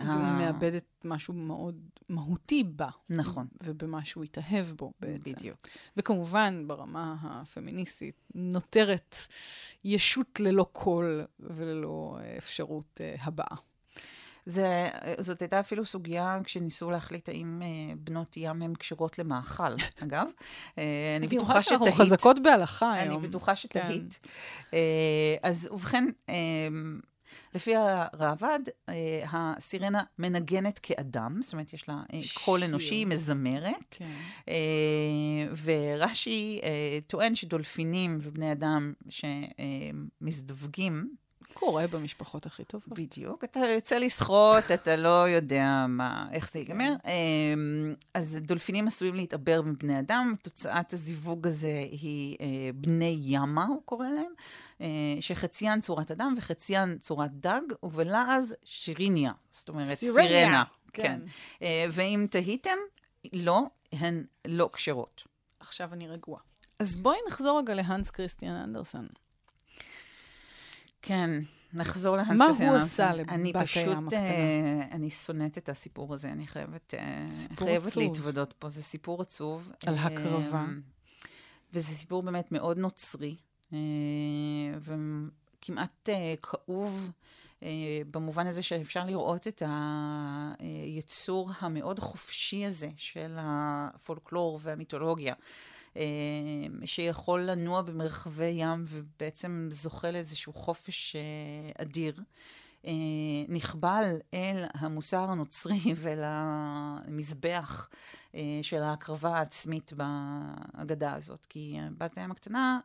היא 0.01 0.09
גם. 0.09 0.39
מאבדת 0.39 0.85
משהו 1.05 1.35
מאוד 1.35 1.81
מהותי 2.09 2.65
בה. 2.65 2.89
נכון. 3.11 3.47
ובמה 3.65 4.05
שהוא 4.05 4.25
התאהב 4.25 4.67
בו 4.67 4.93
בעצם. 5.01 5.33
בדיוק. 5.33 5.59
וכמובן, 5.97 6.65
ברמה 6.67 7.17
הפמיניסטית, 7.23 8.15
נותרת 8.35 9.17
ישות 9.85 10.41
ללא 10.41 10.67
קול 10.73 11.25
וללא 11.41 12.19
אפשרות 12.39 13.01
אה, 13.01 13.15
הבעה. 13.21 13.70
זה, 14.47 14.89
זאת 15.19 15.43
הייתה 15.43 15.61
אפילו 15.61 15.87
סוגיה 15.87 16.39
כשניסו 16.45 16.91
להחליט 16.91 17.29
האם 17.29 17.63
אה, 17.63 17.95
בנות 17.97 18.37
ים 18.37 18.63
הן 18.63 18.75
קשורות 18.75 19.19
למאכל, 19.19 19.75
אגב. 20.05 20.27
אה, 20.79 21.17
אני 21.17 21.27
בטוחה 21.27 21.63
שתהית. 21.63 21.81
אנחנו 21.81 21.93
חזקות 22.05 22.43
בהלכה 22.43 22.93
היום. 22.93 23.19
אני 23.19 23.29
בטוחה 23.29 23.57
שתהית. 23.57 24.19
כן. 24.23 24.29
אה, 24.75 25.37
אז 25.43 25.69
ובכן, 25.73 26.05
אה, 26.29 26.35
לפי 27.55 27.73
הראב"ד, 27.77 28.61
הסירנה 29.25 30.03
מנגנת 30.19 30.79
כאדם, 30.79 31.43
זאת 31.43 31.53
אומרת, 31.53 31.73
יש 31.73 31.89
לה 31.89 32.03
קול 32.45 32.65
אנושי, 32.65 32.95
היא 32.95 33.07
מזמרת. 33.07 33.97
כן. 33.99 34.11
ורש"י 35.63 36.61
טוען 37.07 37.35
שדולפינים 37.35 38.19
ובני 38.21 38.53
אדם 38.53 38.93
שמזדווגים, 40.21 41.15
קורה 41.55 41.87
במשפחות 41.87 42.47
הכי 42.47 42.65
טובות. 42.65 42.99
בדיוק. 42.99 43.45
אתה 43.45 43.61
יוצא 43.61 43.97
לשחות, 43.97 44.65
אתה 44.75 44.97
לא 44.97 45.29
יודע 45.29 45.87
מה, 45.89 46.27
איך 46.33 46.53
זה 46.53 46.59
ייגמר. 46.59 46.93
כן. 47.03 47.11
אמ, 47.11 47.95
אז 48.15 48.39
דולפינים 48.41 48.87
עשויים 48.87 49.15
להתעבר 49.15 49.63
מבני 49.63 49.99
אדם. 49.99 50.35
תוצאת 50.43 50.93
הזיווג 50.93 51.47
הזה 51.47 51.85
היא 51.91 52.37
אה, 52.41 52.47
בני 52.75 53.19
ימה, 53.21 53.65
הוא 53.65 53.83
קורא 53.85 54.07
להם, 54.09 54.33
אה, 54.81 54.87
שחציין 55.21 55.81
צורת 55.81 56.11
אדם 56.11 56.35
וחציין 56.37 56.99
צורת 56.99 57.31
דג, 57.33 57.63
ובלעז 57.83 58.55
שיריניה. 58.65 59.33
זאת 59.51 59.69
אומרת, 59.69 59.99
סירניה. 59.99 60.29
סירנה. 60.29 60.65
כן. 60.93 61.03
כן. 61.03 61.21
אה, 61.63 61.87
ואם 61.93 62.27
תהיתם, 62.31 62.77
לא, 63.33 63.63
הן 63.93 64.25
לא 64.45 64.71
כשרות. 64.73 65.25
עכשיו 65.61 65.93
אני 65.93 66.09
רגועה. 66.09 66.41
אז 66.79 66.97
בואי 66.97 67.19
נחזור 67.29 67.59
רגע 67.59 67.75
להאנס 67.75 68.11
כריסטיאן 68.11 68.55
אנדרסון. 68.55 69.09
כן, 71.11 71.31
נחזור 71.73 72.17
להנס 72.17 72.39
מה 72.39 72.47
הוא 72.47 72.77
עשה 72.77 73.15
לבת 73.15 73.31
הים 73.33 73.57
הקטנה? 73.57 74.21
אה, 74.21 74.87
אני 74.91 75.11
שונאת 75.11 75.59
את 75.59 75.69
הסיפור 75.69 76.15
הזה, 76.15 76.29
אני 76.29 76.47
חייבת, 76.47 76.95
אה, 76.95 77.27
חייבת 77.57 77.97
להתוודות 77.97 78.55
פה. 78.59 78.69
זה 78.69 78.83
סיפור 78.83 79.23
עצוב. 79.23 79.73
על 79.87 79.95
אה, 79.95 80.07
הקרבה. 80.07 80.65
וזה 81.73 81.95
סיפור 81.95 82.23
באמת 82.23 82.53
מאוד 82.53 82.79
נוצרי, 82.79 83.37
אה, 83.73 83.79
וכמעט 84.81 86.09
אה, 86.09 86.35
כאוב. 86.43 87.11
במובן 88.11 88.47
הזה 88.47 88.63
שאפשר 88.63 89.05
לראות 89.05 89.49
את 89.49 89.63
היצור 90.59 91.51
המאוד 91.59 91.99
חופשי 91.99 92.67
הזה 92.67 92.89
של 92.97 93.37
הפולקלור 93.39 94.59
והמיתולוגיה. 94.63 95.35
אה, 95.97 96.03
שיכול 96.85 97.41
לנוע 97.41 97.83
במרחבי 97.83 98.45
ים 98.45 98.85
ובעצם 98.87 99.69
זוכה 99.71 100.11
לאיזשהו 100.11 100.53
חופש 100.53 101.17
אה, 101.17 101.83
אדיר. 101.83 102.21
אה, 102.87 102.93
נכבל 103.49 104.17
אל 104.35 104.65
המוסר 104.75 105.31
הנוצרי 105.31 105.81
ואל 105.97 106.21
המזבח 106.25 107.89
של 108.63 108.83
ההקרבה 108.83 109.37
העצמית 109.37 109.93
בהגדה 109.93 111.15
הזאת. 111.15 111.47
כי 111.49 111.79
בת 111.99 112.19
הים 112.19 112.31
הקטנה, 112.31 112.79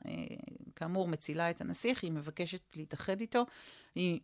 כאמור, 0.75 1.07
מצילה 1.07 1.49
את 1.49 1.61
הנסיך, 1.61 2.03
היא 2.03 2.11
מבקשת 2.11 2.61
להתאחד 2.75 3.21
איתו, 3.21 3.45
היא 3.95 4.19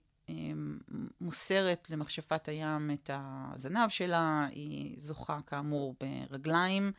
מוסרת 1.21 1.89
למכשפת 1.89 2.47
הים 2.47 2.91
את 2.91 3.09
הזנב 3.13 3.89
שלה, 3.89 4.47
היא 4.51 4.95
זוכה 4.99 5.39
כאמור 5.47 5.95
ברגליים 5.99 6.91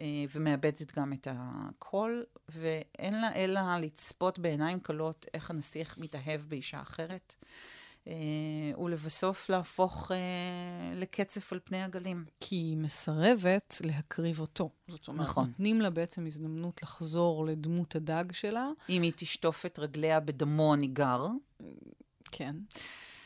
אה, 0.00 0.24
ומאבדת 0.34 0.98
גם 0.98 1.12
את 1.12 1.28
הקול, 1.30 2.24
ואין 2.48 3.20
לה 3.20 3.34
אלא 3.34 3.60
לצפות 3.80 4.38
בעיניים 4.38 4.80
כלות 4.80 5.26
איך 5.34 5.50
הנסיך 5.50 5.98
מתאהב 5.98 6.40
באישה 6.48 6.80
אחרת. 6.80 7.34
אה, 8.08 8.78
ולבסוף 8.78 9.50
להפוך 9.50 10.12
אה, 10.12 10.16
לקצף 10.94 11.52
על 11.52 11.60
פני 11.64 11.82
הגלים. 11.82 12.24
כי 12.40 12.56
היא 12.56 12.76
מסרבת 12.76 13.76
להקריב 13.84 14.40
אותו. 14.40 14.70
זאת 14.88 15.08
אומרת, 15.08 15.28
נכון. 15.28 15.46
נותנים 15.46 15.80
לה 15.80 15.90
בעצם 15.90 16.26
הזדמנות 16.26 16.82
לחזור 16.82 17.46
לדמות 17.46 17.96
הדג 17.96 18.24
שלה. 18.32 18.68
אם 18.88 19.02
היא 19.02 19.12
תשטוף 19.16 19.66
את 19.66 19.78
רגליה 19.78 20.20
בדמו 20.20 20.72
הניגר. 20.72 21.26
כן, 22.32 22.56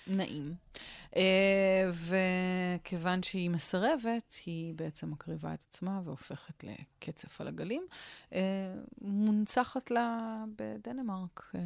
נעים. 0.07 0.54
Uh, 1.11 1.16
וכיוון 1.92 3.23
שהיא 3.23 3.50
מסרבת, 3.50 4.35
היא 4.47 4.75
בעצם 4.75 5.11
מקריבה 5.11 5.54
את 5.54 5.64
עצמה 5.69 6.00
והופכת 6.04 6.64
לקצף 6.64 7.40
על 7.40 7.49
הגלים. 7.49 7.87
Uh, 8.30 8.35
מונצחת 9.00 9.90
לה 9.90 10.45
בדנמרק. 10.57 11.50
Uh, 11.54 11.59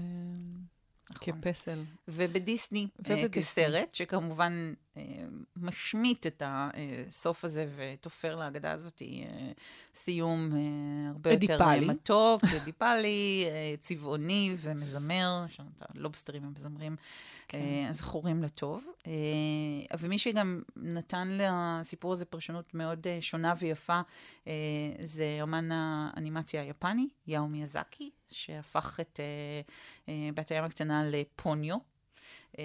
נכון. 1.11 1.41
כפסל. 1.41 1.85
ובדיסני, 2.09 2.81
אה, 2.83 2.88
ובדיסני. 2.99 3.29
כסרט, 3.31 3.95
שכמובן 3.95 4.73
אה, 4.97 5.03
משמיט 5.64 6.26
את 6.26 6.42
הסוף 6.47 7.44
הזה 7.44 7.66
ותופר 7.76 8.37
להגדה 8.37 8.73
הזאת 8.73 9.02
אה, 9.02 9.52
סיום 9.94 10.52
אה, 10.56 10.61
הרבה 11.11 11.33
יותר 11.33 11.56
אה, 11.61 11.73
אדיפלי. 11.73 11.87
מתוק, 11.87 12.40
אדיפלי, 12.62 13.44
אה, 13.47 13.75
צבעוני 13.80 14.54
ומזמר, 14.59 15.44
יש 15.49 15.61
לנו 15.61 15.68
את 15.78 15.83
הלובסטרים 15.94 16.44
המזמרים 16.44 16.97
כן. 17.49 17.59
אה, 17.59 17.88
הזכורים 17.88 18.42
לטוב. 18.42 18.85
אה, 19.06 19.12
ומי 19.99 20.18
שגם 20.18 20.62
נתן 20.76 21.38
לסיפור 21.40 22.12
הזה 22.12 22.25
פרשנות 22.25 22.75
מאוד 22.75 23.06
אה, 23.06 23.18
שונה 23.21 23.54
ויפה, 23.59 24.00
אה, 24.47 24.52
זה 25.02 25.38
אמן 25.42 25.73
האנימציה 25.73 26.62
היפני, 26.62 27.09
יאו 27.26 27.49
מיאזקי, 27.49 28.11
שהפך 28.30 29.00
את 29.00 29.21
אה, 29.21 29.61
אה, 30.09 30.28
בת 30.35 30.50
הים 30.50 30.64
הקטנה 30.64 31.04
לפוניו, 31.04 31.76
אה, 32.59 32.64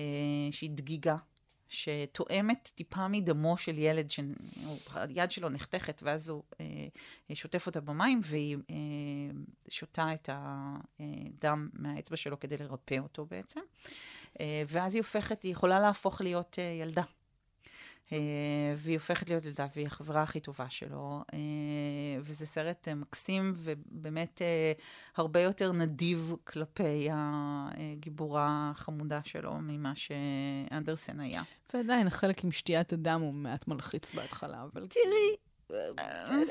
שהיא 0.51 0.69
דגיגה. 0.69 1.15
שתואמת 1.69 2.71
טיפה 2.75 3.07
מדמו 3.07 3.57
של 3.57 3.77
ילד, 3.77 4.09
שהיד 4.09 5.31
שלו 5.31 5.49
נחתכת, 5.49 6.01
ואז 6.03 6.29
הוא 6.29 6.43
אה, 6.61 7.35
שוטף 7.35 7.67
אותה 7.67 7.81
במים, 7.81 8.19
והיא 8.23 8.57
אה, 8.69 8.75
שותה 9.67 10.13
את 10.13 10.29
הדם 10.33 11.69
מהאצבע 11.73 12.17
שלו 12.17 12.39
כדי 12.39 12.57
לרפא 12.57 12.97
אותו 12.99 13.25
בעצם. 13.25 13.59
אה, 14.39 14.63
ואז 14.67 14.95
היא 14.95 15.01
הופכת, 15.01 15.43
היא 15.43 15.51
יכולה 15.51 15.79
להפוך 15.79 16.21
להיות 16.21 16.59
אה, 16.59 16.63
ילדה. 16.81 17.03
אה, 18.11 18.17
והיא 18.77 18.95
הופכת 18.97 19.29
להיות 19.29 19.45
ילדה, 19.45 19.67
והיא 19.75 19.87
החברה 19.87 20.23
הכי 20.23 20.39
טובה 20.39 20.69
שלו. 20.69 21.21
אה, 21.33 21.39
וזה 22.21 22.45
סרט 22.45 22.87
אה, 22.87 22.95
מקסים, 22.95 23.53
ובאמת 23.55 24.41
הרבה 25.15 25.39
יותר 25.39 25.71
נדיב 25.71 26.33
כלפי 26.43 27.07
הגיבורה 27.11 28.71
החמודה 28.75 29.19
שלו 29.23 29.53
ממה 29.61 29.93
שאנדרסן 29.95 31.19
היה. 31.19 31.43
ועדיין, 31.73 32.07
החלק 32.07 32.43
עם 32.43 32.51
שתיית 32.51 32.93
הדם 32.93 33.21
הוא 33.21 33.33
מעט 33.33 33.67
מלחיץ 33.67 34.15
בהתחלה, 34.15 34.63
אבל 34.63 34.87
תראי, 34.87 35.48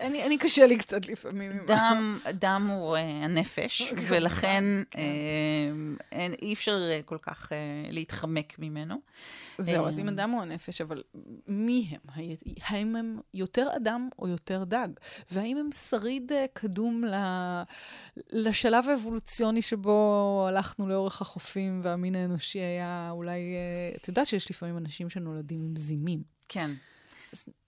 אני, 0.01 0.27
אני 0.27 0.39
קשה 0.39 0.67
לי 0.67 0.79
קצת 0.79 1.07
לפעמים. 1.07 1.53
דם, 1.67 2.19
דם 2.33 2.71
הוא 2.71 2.97
uh, 2.97 3.01
הנפש, 3.01 3.83
כן, 3.83 3.97
ולכן 4.09 4.65
כן. 4.91 5.01
uh, 5.01 6.03
אין, 6.13 6.35
אי 6.43 6.53
אפשר 6.53 6.79
uh, 6.91 7.03
כל 7.03 7.19
כך 7.23 7.53
uh, 7.53 7.93
להתחמק 7.93 8.59
ממנו. 8.59 8.97
זהו, 9.59 9.87
אז 9.87 9.99
אה, 9.99 10.05
אם 10.05 10.09
אדם 10.09 10.31
הוא 10.31 10.43
הנפש, 10.43 10.81
אבל 10.81 11.03
מי 11.49 11.89
הם? 11.91 12.27
האם 12.63 12.97
הם 12.97 13.21
יותר 13.35 13.69
אדם 13.77 14.09
או 14.19 14.29
יותר 14.29 14.65
דג? 14.65 14.89
והאם 15.31 15.57
הם 15.57 15.73
שריד 15.73 16.33
אה, 16.33 16.47
קדום 16.53 17.05
ל- 17.05 17.63
לשלב 18.33 18.89
האבולוציוני 18.89 19.63
שבו 19.63 20.45
הלכנו 20.49 20.89
לאורך 20.89 21.23
החופים 21.23 21.81
והמין 21.85 22.15
האנושי 22.15 22.59
היה 22.59 23.09
אולי... 23.11 23.41
אה, 23.41 23.97
את 23.97 24.09
יודעת 24.09 24.27
שיש 24.27 24.51
לפעמים 24.51 24.79
אנשים 24.79 25.11
שנולדים 25.11 25.59
עם 25.65 25.77
זימים. 25.77 26.23
כן. 26.49 26.71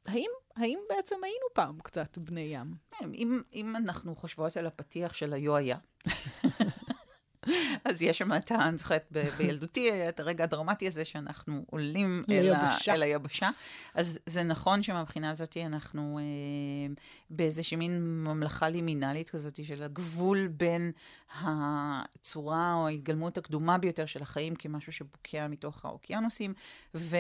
האם, 0.07 0.31
האם 0.57 0.79
בעצם 0.89 1.17
היינו 1.23 1.47
פעם 1.53 1.79
קצת 1.83 2.19
בני 2.19 2.41
ים? 2.41 2.75
אם, 3.03 3.43
אם 3.55 3.77
אנחנו 3.77 4.17
חושבות 4.17 4.57
על 4.57 4.67
הפתיח 4.67 5.13
של 5.13 5.33
היו 5.33 5.57
היה, 5.57 5.77
אז 7.85 8.03
יש 8.03 8.19
שם 8.19 8.33
את, 8.33 8.53
אני 8.53 8.79
זוכרת, 8.79 9.07
ב- 9.13 9.29
בילדותי, 9.39 10.09
את 10.09 10.21
הרגע 10.21 10.45
הדרמטי 10.45 10.87
הזה 10.87 11.05
שאנחנו 11.05 11.65
עולים 11.71 12.25
ליבשה. 12.29 12.95
אל 12.95 13.03
היבשה. 13.03 13.51
אז 13.95 14.19
זה 14.27 14.43
נכון 14.43 14.83
שמבחינה 14.83 15.31
הזאת 15.31 15.57
אנחנו 15.57 16.19
אה, 16.19 16.95
באיזושהי 17.31 17.77
מין 17.77 18.25
ממלכה 18.25 18.69
לימינלית 18.69 19.31
כזאת 19.31 19.65
של 19.65 19.83
הגבול 19.83 20.47
בין 20.47 20.93
הצורה 21.41 22.75
או 22.75 22.87
ההתגלמות 22.87 23.39
הקדומה 23.39 23.79
ביותר 23.79 24.07
של 24.07 24.23
החיים 24.23 24.55
כמשהו 24.55 24.93
שבוקע 24.93 25.47
מתוך 25.49 25.85
האוקיינוסים, 25.85 26.55
וה... 26.95 27.19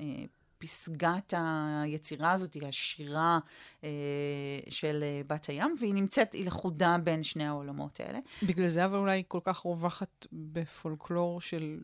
אה, 0.00 0.24
פסגת 0.60 1.34
היצירה 1.82 2.32
הזאת, 2.32 2.54
היא 2.54 2.66
השירה 2.66 3.38
אה, 3.84 3.88
של 4.68 5.00
אה, 5.02 5.20
בת 5.26 5.46
הים, 5.46 5.74
והיא 5.80 5.94
נמצאת, 5.94 6.32
היא 6.32 6.46
לכודה 6.46 6.96
בין 7.04 7.22
שני 7.22 7.46
העולמות 7.46 8.00
האלה. 8.00 8.18
בגלל 8.42 8.68
זה 8.68 8.84
אבל 8.84 8.96
אולי 8.96 9.22
כל 9.28 9.40
כך 9.44 9.58
רווחת 9.58 10.26
בפולקלור 10.32 11.40
של 11.40 11.80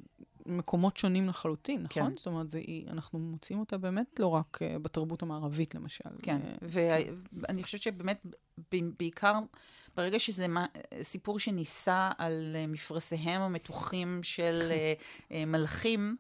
מקומות 0.47 0.97
שונים 0.97 1.29
לחלוטין, 1.29 1.83
נכון? 1.83 2.11
כן. 2.11 2.17
זאת 2.17 2.27
אומרת, 2.27 2.51
זה, 2.51 2.59
היא- 2.59 2.89
אנחנו 2.89 3.19
מוצאים 3.19 3.61
אותה 3.61 3.79
באמת 3.79 4.21
לא 4.21 4.27
רק 4.27 4.59
uh, 4.63 4.79
בתרבות 4.79 5.23
המערבית, 5.23 5.75
למשל. 5.75 6.05
כן, 6.23 6.37
אה, 6.79 6.99
ואני 7.33 7.63
חושבת 7.63 7.83
שבאמת, 7.83 8.27
בעיקר 8.73 9.39
ברגע 9.97 10.19
שזה 10.19 10.47
סיפור 11.03 11.39
שנישא 11.39 12.11
על 12.19 12.53
אה, 12.55 12.67
מפרשיהם 12.67 13.43
המתוחים 13.43 14.21
של 14.23 14.69
אה, 14.71 14.93
אה, 15.33 15.45
מלכים, 15.45 16.17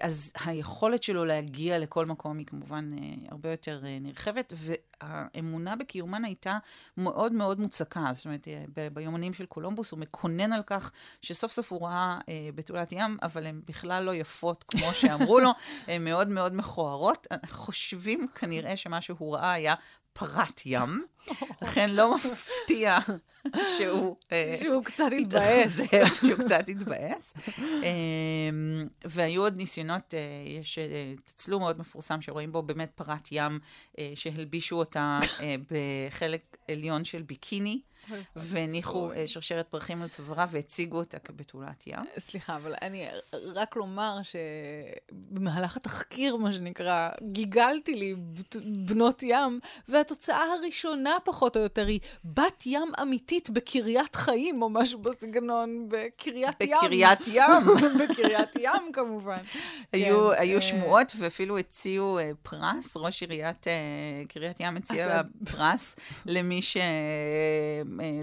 אז 0.00 0.32
היכולת 0.44 1.02
שלו 1.02 1.24
להגיע 1.24 1.78
לכל 1.78 2.06
מקום 2.06 2.38
היא 2.38 2.46
כמובן 2.46 2.90
הרבה 3.30 3.50
יותר 3.50 3.80
נרחבת, 4.00 4.52
והאמונה 4.56 5.76
בקיומן 5.76 6.24
הייתה 6.24 6.58
מאוד 6.96 7.32
מאוד 7.32 7.60
מוצקה. 7.60 8.04
זאת 8.12 8.24
אומרת, 8.24 8.48
ביומנים 8.92 9.34
של 9.34 9.46
קולומבוס 9.46 9.90
הוא 9.90 9.98
מקונן 9.98 10.52
על 10.52 10.62
כך 10.66 10.92
שסוף 11.22 11.52
סוף 11.52 11.72
הוא 11.72 11.86
ראה 11.86 12.18
אה, 12.28 12.48
בתולת 12.54 12.92
ים, 12.92 13.16
אבל 13.22 13.46
הן 13.46 13.60
בכלל 13.66 14.02
לא 14.02 14.14
יפות 14.14 14.64
כמו 14.68 14.92
שאמרו 14.92 15.40
לו, 15.40 15.50
הן 15.86 16.04
מאוד 16.04 16.28
מאוד 16.28 16.54
מכוערות. 16.54 17.26
חושבים 17.46 18.26
כנראה 18.34 18.76
שמה 18.76 19.00
שהוא 19.00 19.34
ראה 19.34 19.52
היה 19.52 19.74
פרת 20.18 20.60
ים, 20.66 21.04
לכן 21.62 21.90
לא 21.90 22.14
מפתיע 22.14 22.98
שהוא... 23.76 24.16
אה, 24.32 24.58
שהוא 24.62 24.84
קצת 24.84 25.04
התבאס. 25.20 25.80
שהוא 26.26 26.44
קצת 26.44 26.68
התבאס. 26.68 27.34
אמ, 27.58 28.86
והיו 29.04 29.42
עוד 29.42 29.56
ניסיונות, 29.56 30.14
אה, 30.14 30.20
יש 30.60 30.78
אה, 30.78 31.14
תצלום 31.24 31.62
מאוד 31.62 31.78
מפורסם 31.78 32.20
שרואים 32.20 32.52
בו 32.52 32.62
באמת 32.62 32.90
פרת 32.94 33.28
ים 33.32 33.58
שהלבישו 34.14 34.76
אותה 34.76 35.20
בחלק 35.70 36.56
עליון 36.70 37.04
של 37.04 37.22
ביקיני, 37.22 37.80
והניחו. 38.36 39.12
אה, 39.12 39.26
שרשרת 39.26 39.66
פרחים 39.68 40.02
על 40.02 40.08
צווארה 40.08 40.46
והציגו 40.50 40.98
אותה 40.98 41.18
כבתולת 41.18 41.86
ים. 41.86 42.04
סליחה, 42.18 42.56
אבל 42.56 42.74
אני 42.82 43.06
רק 43.32 43.76
לומר 43.76 44.18
שבמהלך 44.22 45.76
התחקיר, 45.76 46.36
מה 46.36 46.52
שנקרא, 46.52 47.08
גיגלתי 47.22 47.94
לי 47.94 48.14
בנות 48.86 49.22
ים, 49.22 49.60
והתוצאה 49.88 50.42
הראשונה, 50.52 51.16
פחות 51.24 51.56
או 51.56 51.62
יותר, 51.62 51.86
היא 51.86 52.00
בת 52.24 52.62
ים 52.66 52.92
אמיתית 53.02 53.50
בקריית 53.50 54.16
חיים, 54.16 54.62
או 54.62 54.68
משהו 54.68 54.98
בסגנון, 54.98 55.88
בקריית 55.88 56.60
ים. 56.60 56.76
בקריית 56.82 57.20
ים. 57.28 57.50
בקריית 58.00 58.56
ים, 58.60 58.92
כמובן. 58.92 59.38
היו, 59.92 60.30
כן, 60.30 60.40
היו 60.42 60.56
אה, 60.56 60.60
שמועות 60.60 61.12
ואפילו 61.18 61.58
הציעו 61.58 62.18
אה, 62.18 62.30
פרס, 62.42 62.96
ראש 62.96 63.22
עיריית 63.22 63.66
קריית 64.28 64.60
ים 64.60 64.76
הציע 64.76 65.04
עשה- 65.04 65.22
פרס 65.52 65.96
למי, 66.26 66.62
ש, 66.62 66.76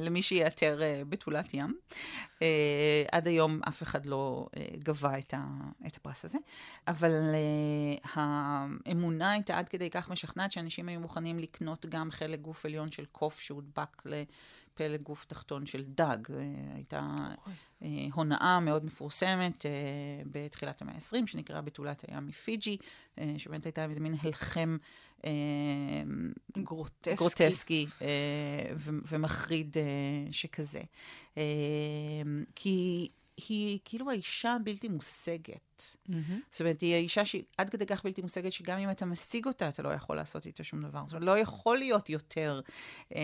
למי 0.02 0.22
שיאתר 0.22 0.82
אה, 0.82 1.02
בתולת 1.10 1.54
ים. 1.54 1.78
אה, 2.42 3.04
עד 3.12 3.28
היום 3.28 3.60
אף 3.68 3.84
אחד 3.84 4.06
לא 4.06 4.48
אה, 4.58 4.66
גבה 4.78 5.18
את, 5.20 5.34
הפרס 5.98 6.26
הזה, 6.26 6.38
אבל 6.88 7.12
אה, 7.12 8.12
האמונה 8.14 9.32
הייתה 9.32 9.58
עד 9.58 9.70
כדי 9.70 9.90
כך 9.90 10.10
משכנעת 10.10 10.52
שאנשים 10.52 10.90
היו 10.90 11.00
מוכנים 11.00 11.40
לקנות 11.40 11.86
גם 11.86 12.12
חלק 12.12 12.40
גוף 12.40 12.66
עליון 12.66 12.92
של 12.92 13.06
קוף 13.06 13.40
שהודבק 13.40 14.04
לפלג 14.74 15.02
גוף 15.02 15.26
תחתון 15.26 15.66
של 15.66 15.84
דג. 15.88 16.18
אה, 16.30 16.44
הייתה 16.76 17.18
אה, 17.84 17.88
הונאה 18.14 18.60
מאוד 18.60 18.86
מפורסמת 18.86 19.66
אה, 19.66 19.72
בתחילת 20.32 20.82
המאה 20.82 20.94
ה-20, 20.94 21.28
שנקראה 21.28 21.62
בתולת 21.62 22.06
הים 22.08 22.28
מפיג'י, 22.28 22.78
שבאמת 23.38 23.66
הייתה 23.66 23.86
איזה 23.86 24.00
מין 24.00 24.16
הלחם 24.22 24.78
גרוטסקי. 26.58 27.16
גרוטסקי 27.16 27.88
ומחריד 29.08 29.78
שכזה. 30.32 30.82
כי 32.56 33.10
היא 33.38 33.80
כאילו 33.86 34.10
האישה 34.10 34.54
הבלתי 34.54 34.88
מושגת. 34.88 35.98
מהמם. 36.10 36.40
זאת 36.52 36.62
אומרת, 36.62 36.82
היא 36.82 36.96
האישה 36.96 37.26
שהיא 37.26 37.44
עד 37.58 37.70
כדי 37.70 37.86
כך 37.86 38.04
בלתי 38.04 38.22
מושגת, 38.22 38.52
שגם 38.52 38.80
אם 38.80 38.92
אתה 38.92 39.06
משיג 39.06 39.46
אותה, 39.46 39.70
אתה 39.70 39.84
לא 39.84 39.90
יכול 39.90 40.16
לעשות 40.16 40.46
איתה 40.46 40.64
שום 40.64 40.82
דבר. 40.82 41.02
זאת 41.06 41.14
אומרת, 41.14 41.26
לא 41.26 41.40
יכול 41.40 41.78
להיות 41.78 42.10
יותר 42.10 42.62
אה, 43.16 43.22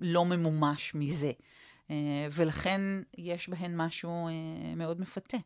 לא 0.00 0.24
ממומש 0.24 0.94
מזה. 0.94 1.32
אה, 1.90 2.26
ולכן 2.30 2.80
יש 3.18 3.48
בהן 3.48 3.76
משהו 3.76 4.28
אה, 4.28 4.74
מאוד 4.76 5.00
מפתה. 5.00 5.38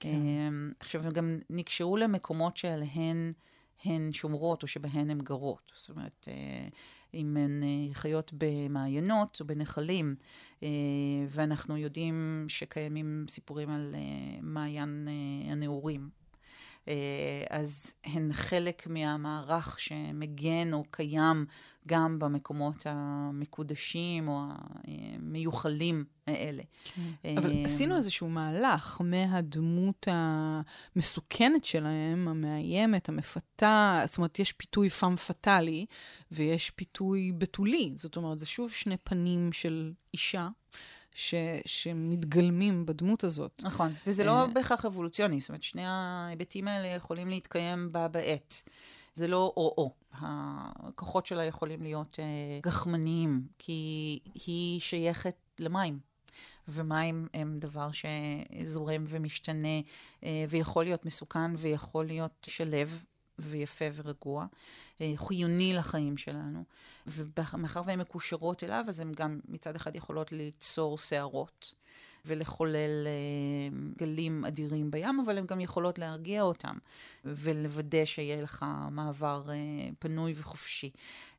כן. 0.00 0.08
אה, 0.08 0.48
עכשיו, 0.80 1.06
הן 1.06 1.12
גם 1.12 1.38
נקשרו 1.50 1.96
למקומות 1.96 2.56
שעליהן 2.56 3.32
הן 3.84 4.12
שומרות, 4.12 4.62
או 4.62 4.68
שבהן 4.68 5.10
הן 5.10 5.20
גרות. 5.20 5.72
זאת 5.74 5.90
אומרת, 5.90 6.28
אה, 6.28 6.68
אם 7.14 7.36
הן 7.36 7.62
אה, 7.62 7.94
חיות 7.94 8.32
במעיינות 8.38 9.40
או 9.40 9.46
בנחלים, 9.46 10.14
אה, 10.62 10.68
ואנחנו 11.28 11.76
יודעים 11.76 12.46
שקיימים 12.48 13.26
סיפורים 13.28 13.70
על 13.70 13.94
מעיין 14.42 15.08
הנעורים. 15.50 16.21
אז 17.50 17.94
הן 18.04 18.32
חלק 18.32 18.86
מהמערך 18.86 19.80
שמגן 19.80 20.72
או 20.72 20.84
קיים 20.90 21.46
גם 21.86 22.18
במקומות 22.18 22.86
המקודשים 22.86 24.28
או 24.28 24.40
המיוחלים 24.84 26.04
האלה. 26.26 26.62
כן. 26.84 27.36
אבל 27.36 27.64
עשינו 27.64 27.96
איזשהו 27.96 28.28
מהלך 28.28 29.00
מהדמות 29.04 30.08
המסוכנת 30.10 31.64
שלהם, 31.64 32.28
המאיימת, 32.28 33.08
המפתה, 33.08 34.02
זאת 34.06 34.16
אומרת, 34.18 34.38
יש 34.38 34.52
פיתוי 34.52 34.90
פאם 34.90 35.16
פטאלי 35.16 35.86
ויש 36.32 36.70
פיתוי 36.70 37.32
בתולי. 37.38 37.92
זאת 37.96 38.16
אומרת, 38.16 38.38
זה 38.38 38.46
שוב 38.46 38.70
שני 38.72 38.96
פנים 38.96 39.52
של 39.52 39.92
אישה. 40.14 40.48
ש, 41.14 41.34
שמתגלמים 41.66 42.86
בדמות 42.86 43.24
הזאת. 43.24 43.62
נכון, 43.64 43.92
וזה 44.06 44.24
לא 44.24 44.46
בהכרח 44.46 44.84
אבולוציוני, 44.84 45.40
זאת 45.40 45.48
אומרת, 45.48 45.62
שני 45.62 45.82
ההיבטים 45.86 46.68
האלה 46.68 46.88
יכולים 46.88 47.28
להתקיים 47.28 47.92
בה 47.92 48.08
בעת. 48.08 48.62
זה 49.14 49.26
לא 49.26 49.52
או-או. 49.56 49.94
הכוחות 50.12 51.26
שלה 51.26 51.44
יכולים 51.44 51.82
להיות 51.82 52.18
אה, 52.18 52.24
גחמניים, 52.62 53.42
כי 53.58 54.18
היא 54.34 54.80
שייכת 54.80 55.36
למים. 55.58 55.98
ומים 56.68 57.28
הם 57.34 57.58
דבר 57.58 57.88
שזורם 57.92 59.04
ומשתנה, 59.06 59.80
אה, 60.24 60.44
ויכול 60.48 60.84
להיות 60.84 61.06
מסוכן 61.06 61.50
ויכול 61.58 62.06
להיות 62.06 62.46
שלב 62.50 63.04
ויפה 63.38 63.84
ורגוע, 63.94 64.46
אה, 65.00 65.12
חיוני 65.16 65.72
לחיים 65.74 66.16
שלנו. 66.16 66.64
ומאחר 67.06 67.82
והן 67.86 68.00
מקושרות 68.00 68.64
אליו, 68.64 68.84
אז 68.88 69.00
הן 69.00 69.12
גם 69.12 69.40
מצד 69.48 69.76
אחד 69.76 69.96
יכולות 69.96 70.32
ליצור 70.32 70.98
שערות. 70.98 71.74
ולחולל 72.26 73.06
אה, 73.06 73.78
גלים 73.98 74.44
אדירים 74.44 74.90
בים, 74.90 75.20
אבל 75.24 75.38
הן 75.38 75.46
גם 75.46 75.60
יכולות 75.60 75.98
להרגיע 75.98 76.42
אותם 76.42 76.76
ולוודא 77.24 78.04
שיהיה 78.04 78.42
לך 78.42 78.66
מעבר 78.90 79.44
אה, 79.50 79.54
פנוי 79.98 80.32
וחופשי. 80.36 80.90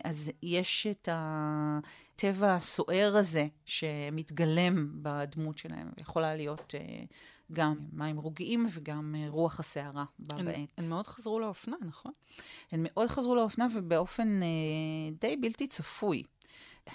אז 0.03 0.31
יש 0.43 0.87
את 0.87 1.09
הטבע 1.11 2.55
הסוער 2.55 3.13
הזה 3.17 3.47
שמתגלם 3.65 4.89
בדמות 5.01 5.57
שלהם, 5.57 5.89
יכולה 5.97 6.35
להיות 6.35 6.73
גם 7.53 7.75
מים 7.93 8.17
רוגעים 8.17 8.65
וגם 8.73 9.15
רוח 9.27 9.59
הסערה 9.59 10.05
בה 10.19 10.35
הן, 10.35 10.45
בעת. 10.45 10.69
הן 10.77 10.89
מאוד 10.89 11.07
חזרו 11.07 11.39
לאופנה, 11.39 11.75
נכון? 11.81 12.11
הן 12.71 12.79
מאוד 12.83 13.07
חזרו 13.07 13.35
לאופנה 13.35 13.67
ובאופן 13.73 14.43
אה, 14.43 14.47
די 15.21 15.35
בלתי 15.35 15.67
צפוי. 15.67 16.23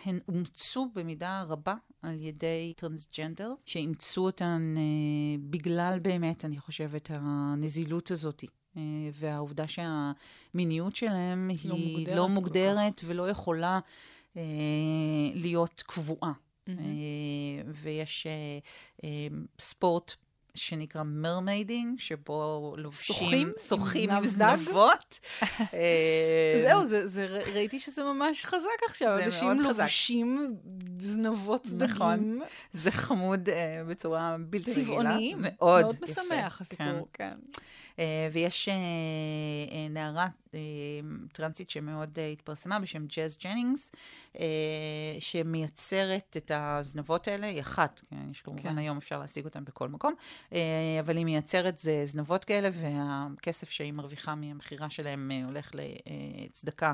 הן 0.05 0.19
אומצו 0.29 0.91
במידה 0.95 1.43
רבה 1.49 1.75
על 2.03 2.21
ידי 2.21 2.73
טרנסג'נדר, 2.77 3.55
שאימצו 3.67 4.27
אותן 4.27 4.75
אה, 4.77 4.83
בגלל 5.51 5.99
באמת, 6.03 6.45
אני 6.45 6.59
חושבת, 6.59 7.11
הנזילות 7.15 8.11
הזאת. 8.11 8.45
אה, 8.77 8.83
והעובדה 9.13 9.65
שהמיניות 9.69 10.97
שלהם 10.97 11.51
לא 11.65 11.75
היא 11.75 11.97
מוגדרת 11.97 12.17
לא 12.17 12.29
מוגדרת 12.29 13.01
ולא 13.05 13.31
יכולה 13.31 13.81
אה, 14.37 14.43
להיות 15.35 15.83
קבועה. 15.87 16.33
Mm-hmm. 16.69 16.81
אה, 16.81 17.71
ויש 17.75 18.27
אה, 18.27 18.59
אה, 19.05 19.29
ספורט 19.59 20.15
שנקרא 20.59 21.03
mermaiding, 21.03 22.01
שבו 22.01 22.75
לובשים... 22.77 23.17
שוחים? 23.59 24.11
עם 24.11 24.25
זנבות. 24.25 25.21
אה, 25.75 26.63
זהו, 26.63 26.85
זה, 26.85 27.07
זה, 27.07 27.27
ראיתי 27.55 27.79
שזה 27.79 28.05
ממש 28.05 28.45
חזק 28.47 28.69
עכשיו. 28.89 29.19
אנשים 29.25 29.61
לובשים 29.61 30.57
זנבות 30.99 31.67
דגים. 31.67 31.89
נכון. 31.91 32.39
זה 32.75 32.91
חמוד 32.91 33.49
אה, 33.49 33.53
בצורה 33.89 34.37
בלתי 34.41 34.71
רגילה. 34.71 34.87
צבעוני, 34.87 35.35
מאוד, 35.39 35.83
מאוד 35.83 35.97
משמח 36.03 36.61
הסיפור, 36.61 37.09
כן. 37.13 37.35
אה, 37.99 38.29
ויש 38.33 38.69
אה, 38.69 38.75
אה, 38.75 39.89
נערה 39.91 40.27
טרנסית 41.33 41.71
שמאוד 41.71 42.19
התפרסמה 42.33 42.79
בשם 42.79 43.07
ג'אז 43.07 43.39
ג'נינגס, 43.45 43.93
שמייצרת 45.21 46.37
את 46.37 46.51
הזנבות 46.55 47.29
האלה, 47.29 47.47
היא 47.47 47.61
אחת, 47.61 48.01
כן, 48.11 48.31
יש 48.31 48.43
כמובן 48.43 48.63
כן. 48.63 48.79
היום 48.79 48.97
אפשר 48.97 49.19
להשיג 49.19 49.45
אותן 49.45 49.65
בכל 49.65 49.89
מקום, 49.89 50.15
אבל 51.01 51.17
היא 51.17 51.25
מייצרת 51.25 51.85
זנבות 52.05 52.45
כאלה, 52.45 52.69
והכסף 52.73 53.71
שהיא 53.71 53.93
מרוויחה 53.93 54.35
מהמכירה 54.35 54.91
שלהם 54.91 55.31
הולך 55.45 55.71
לצדקה 55.75 56.93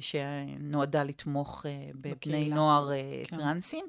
שנועדה 0.00 1.04
לתמוך 1.04 1.66
בבני 1.94 2.14
בקהילה. 2.14 2.54
נוער 2.54 2.90
כן. 3.28 3.36
טרנסים. 3.36 3.84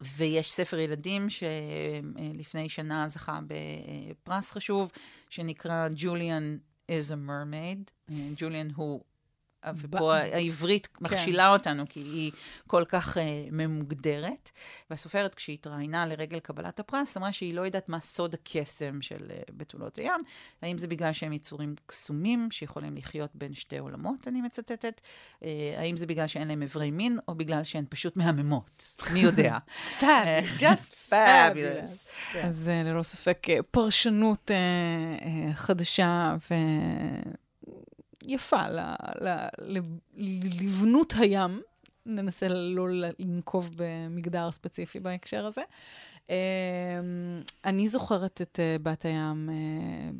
ויש 0.00 0.52
ספר 0.52 0.78
ילדים 0.78 1.26
שלפני 1.30 2.68
שנה 2.68 3.08
זכה 3.08 3.40
בפרס 3.46 4.50
חשוב, 4.50 4.92
שנקרא 5.30 5.88
Julian 5.96 6.58
is 6.90 7.10
a 7.10 7.28
mermaid. 7.28 8.12
ג'וליאן 8.36 8.70
הוא 8.70 9.00
ופה 9.76 10.16
העברית 10.16 10.86
כן. 10.86 11.04
מכשילה 11.04 11.48
אותנו, 11.48 11.84
כי 11.88 12.00
היא 12.00 12.32
כל 12.66 12.84
כך 12.88 13.16
uh, 13.16 13.20
ממוגדרת. 13.50 14.50
והסופרת, 14.90 15.34
כשהיא 15.34 15.54
התראיינה 15.54 16.06
לרגל 16.06 16.38
קבלת 16.38 16.80
הפרס, 16.80 17.16
אמרה 17.16 17.32
שהיא 17.32 17.54
לא 17.54 17.62
יודעת 17.62 17.88
מה 17.88 18.00
סוד 18.00 18.34
הקסם 18.34 19.02
של 19.02 19.16
uh, 19.16 19.52
בתולות 19.56 19.96
הים. 19.96 20.22
האם 20.62 20.78
זה 20.78 20.88
בגלל 20.88 21.12
שהם 21.12 21.32
יצורים 21.32 21.74
קסומים, 21.86 22.48
שיכולים 22.50 22.96
לחיות 22.96 23.30
בין 23.34 23.54
שתי 23.54 23.78
עולמות, 23.78 24.28
אני 24.28 24.40
מצטטת? 24.40 25.00
Uh, 25.40 25.44
האם 25.76 25.96
זה 25.96 26.06
בגלל 26.06 26.26
שאין 26.26 26.48
להם 26.48 26.62
אברי 26.62 26.90
מין, 26.90 27.18
או 27.28 27.34
בגלל 27.34 27.64
שהן 27.64 27.84
פשוט 27.88 28.16
מהממות? 28.16 29.00
מי 29.12 29.20
יודע? 29.20 29.58
Just 30.58 31.10
fabulous. 31.10 32.10
כן. 32.32 32.46
אז 32.46 32.70
ללא 32.84 33.02
ספק, 33.02 33.46
פרשנות 33.70 34.50
חדשה 35.54 36.36
ו... 36.50 36.54
יפה 38.28 38.68
ל, 38.68 38.80
ל, 39.20 39.28
ל, 39.58 39.78
לבנות 40.62 41.14
הים. 41.18 41.60
ננסה 42.06 42.48
לא 42.48 42.88
לנקוב 42.90 43.70
במגדר 43.76 44.52
ספציפי 44.52 45.00
בהקשר 45.00 45.46
הזה. 45.46 45.62
אמ, 46.28 46.34
אני 47.64 47.88
זוכרת 47.88 48.42
את 48.42 48.60
אה, 48.60 48.76
בת 48.82 49.04
הים 49.04 49.50
אה, 49.50 50.10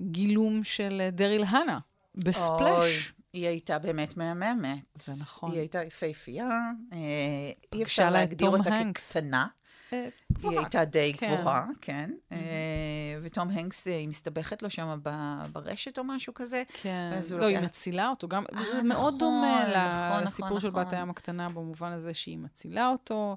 בגילום 0.00 0.64
של 0.64 1.08
דריל 1.12 1.44
הנה, 1.44 1.78
בספלאש. 2.14 3.12
היא 3.32 3.46
הייתה 3.46 3.78
באמת 3.78 4.16
מהממת. 4.16 4.78
זה 4.94 5.12
נכון. 5.20 5.50
היא 5.52 5.58
הייתה 5.58 5.84
יפהפייה, 5.84 6.48
אה, 6.92 6.98
אי 7.72 7.82
אפשר 7.82 8.10
להגדיר 8.10 8.48
אותה 8.48 8.70
כקטנה. 8.94 9.46
גבוהה. 10.32 10.52
היא 10.52 10.60
הייתה 10.60 10.84
די 10.84 11.14
כן. 11.18 11.36
גבוהה, 11.40 11.66
כן. 11.80 12.10
Mm-hmm. 12.10 12.34
ותום 13.22 13.50
הנקס, 13.50 13.86
היא 13.86 14.08
מסתבכת 14.08 14.62
לו 14.62 14.70
שם 14.70 15.00
ברשת 15.52 15.98
או 15.98 16.04
משהו 16.04 16.34
כזה. 16.34 16.62
כן. 16.82 17.10
לא, 17.30 17.36
לוקח... 17.36 17.46
היא 17.46 17.66
מצילה 17.66 18.08
אותו 18.08 18.28
גם. 18.28 18.44
아, 18.44 18.56
זה 18.56 18.62
נכון, 18.72 18.88
מאוד 18.88 19.18
דומה 19.18 19.64
נכון, 20.10 20.24
לסיפור 20.24 20.48
נכון, 20.48 20.60
של 20.60 20.68
נכון. 20.68 20.84
בת 20.84 20.92
הים 20.92 21.10
הקטנה, 21.10 21.48
במובן 21.48 21.92
הזה 21.92 22.14
שהיא 22.14 22.38
מצילה 22.38 22.88
אותו. 22.88 23.36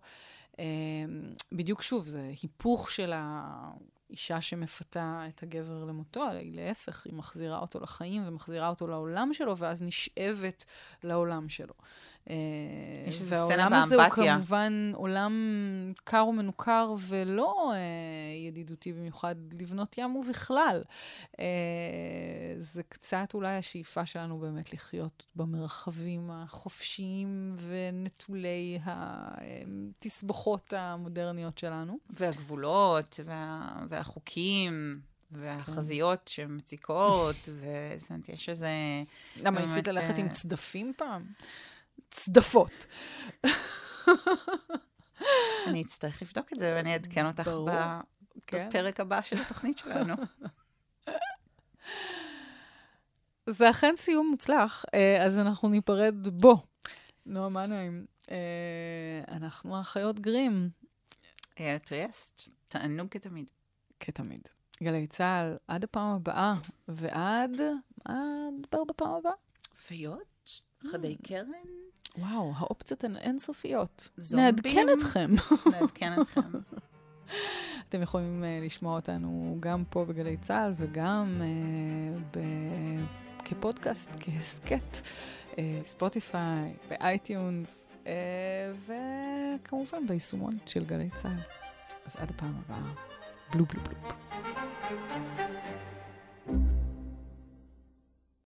בדיוק 1.52 1.82
שוב, 1.82 2.06
זה 2.06 2.32
היפוך 2.42 2.92
של 2.92 3.14
האישה 3.16 4.42
שמפתה 4.42 5.26
את 5.30 5.44
הגבר 5.44 5.84
למותו, 5.84 6.30
היא 6.30 6.56
להפך, 6.56 7.06
היא 7.06 7.14
מחזירה 7.14 7.60
אותו 7.60 7.80
לחיים 7.80 8.24
ומחזירה 8.28 8.70
אותו 8.70 8.88
לעולם 8.88 9.34
שלו, 9.34 9.58
ואז 9.58 9.82
נשאבת 9.82 10.66
לעולם 11.04 11.50
שלו. 11.50 11.74
אה, 12.30 12.36
יש 13.08 13.22
איזו 13.22 13.46
סצנה 13.46 13.46
באמבטיה. 13.46 13.58
והעולם 13.58 13.74
הזה 13.74 13.96
הוא 13.96 14.10
כמובן 14.10 14.92
עולם 14.96 15.34
קר 16.04 16.26
ומנוכר 16.30 16.94
ולא 17.00 17.74
אה, 17.74 17.78
ידידותי 18.48 18.94
במיוחד 18.94 19.36
לבנות 19.60 19.98
ים 19.98 20.16
ובכלל. 20.16 20.84
אה, 21.40 21.46
זה 22.60 22.84
קצת 22.84 23.34
אולי 23.34 23.58
השאיפה 23.58 24.06
שלנו 24.06 24.38
באמת 24.38 24.74
לחיות 24.74 25.26
במרחבים 25.36 26.30
החופשיים 26.32 27.56
ונטולי 27.60 28.80
התסבוכות 28.86 30.74
המודרניות 30.74 31.58
שלנו. 31.58 31.98
והגבולות 32.10 33.20
וה... 33.26 33.74
והחוקים. 33.90 35.02
והחזיות 35.36 36.20
כן. 36.26 36.32
שמציקות, 36.32 37.36
וזאת 37.36 38.10
אומרת, 38.10 38.30
יש 38.30 38.50
איזה... 38.50 38.70
למה, 39.42 39.62
ניסית 39.62 39.88
ללכת 39.88 40.18
עם 40.18 40.30
צדפים 40.30 40.94
פעם? 40.98 41.24
צדפות. 42.12 42.86
אני 45.68 45.82
אצטרך 45.82 46.22
לבדוק 46.22 46.54
את 46.54 46.60
זה 46.60 46.74
ואני 46.76 46.94
אעדכן 46.94 47.26
אותך 47.26 47.50
כן. 48.48 48.68
בפרק 48.70 49.00
הבא 49.00 49.22
של 49.22 49.38
התוכנית 49.38 49.78
שלנו. 49.78 50.16
זה 53.50 53.70
אכן 53.70 53.94
סיום 53.98 54.28
מוצלח, 54.32 54.86
אה, 54.94 55.26
אז 55.26 55.40
אנחנו 55.40 55.70
ניפרד 55.70 56.28
בו. 56.28 56.64
נועה 57.26 57.50
מנהיים, 57.50 58.06
אה, 58.32 59.22
אנחנו 59.28 59.78
האחיות 59.78 60.20
גרים. 60.20 60.70
אייל 61.60 61.78
טריאסט, 61.78 62.42
תענוג 62.68 63.08
כתמיד. 63.12 63.50
כתמיד. 64.00 64.48
גלי 64.84 65.08
צה"ל, 65.08 65.58
עד 65.68 65.84
הפעם 65.84 66.16
הבאה, 66.16 66.56
ועד... 66.88 67.62
מה 68.06 68.24
נדבר 68.58 68.84
בפעם 68.84 69.12
הבאה? 69.12 69.34
פיות? 69.88 70.33
חדי 70.92 71.16
קרן? 71.24 71.48
וואו, 72.18 72.52
האופציות 72.56 73.04
הן 73.04 73.18
אינסופיות. 73.18 74.10
זומבים. 74.18 74.46
נעדכן 74.46 74.88
אתכם. 74.98 75.32
נעדכן 75.72 76.22
אתכם. 76.22 76.42
אתם 77.90 78.02
יכולים 78.02 78.44
אה, 78.44 78.66
לשמוע 78.66 78.96
אותנו 78.96 79.58
גם 79.60 79.84
פה 79.90 80.06
בגלי 80.06 80.38
צה"ל 80.38 80.74
וגם 80.78 81.42
אה, 81.42 82.38
ב- 82.38 83.06
כפודקאסט, 83.46 84.12
כהסכת, 84.20 84.98
אה, 85.52 85.56
Spotify, 85.84 86.74
ב 86.90 87.02
iTunes, 87.02 87.88
אה, 88.04 88.08
וכמובן 88.86 90.08
ביישומון 90.08 90.58
של 90.66 90.86
גלי 90.86 91.10
צה"ל. 91.16 91.40
אז 92.06 92.16
עד 92.16 92.30
הפעם 92.30 92.62
הבאה, 92.66 92.94
בלו 93.54 93.66
בלו 93.66 93.82
בלו. 93.84 94.10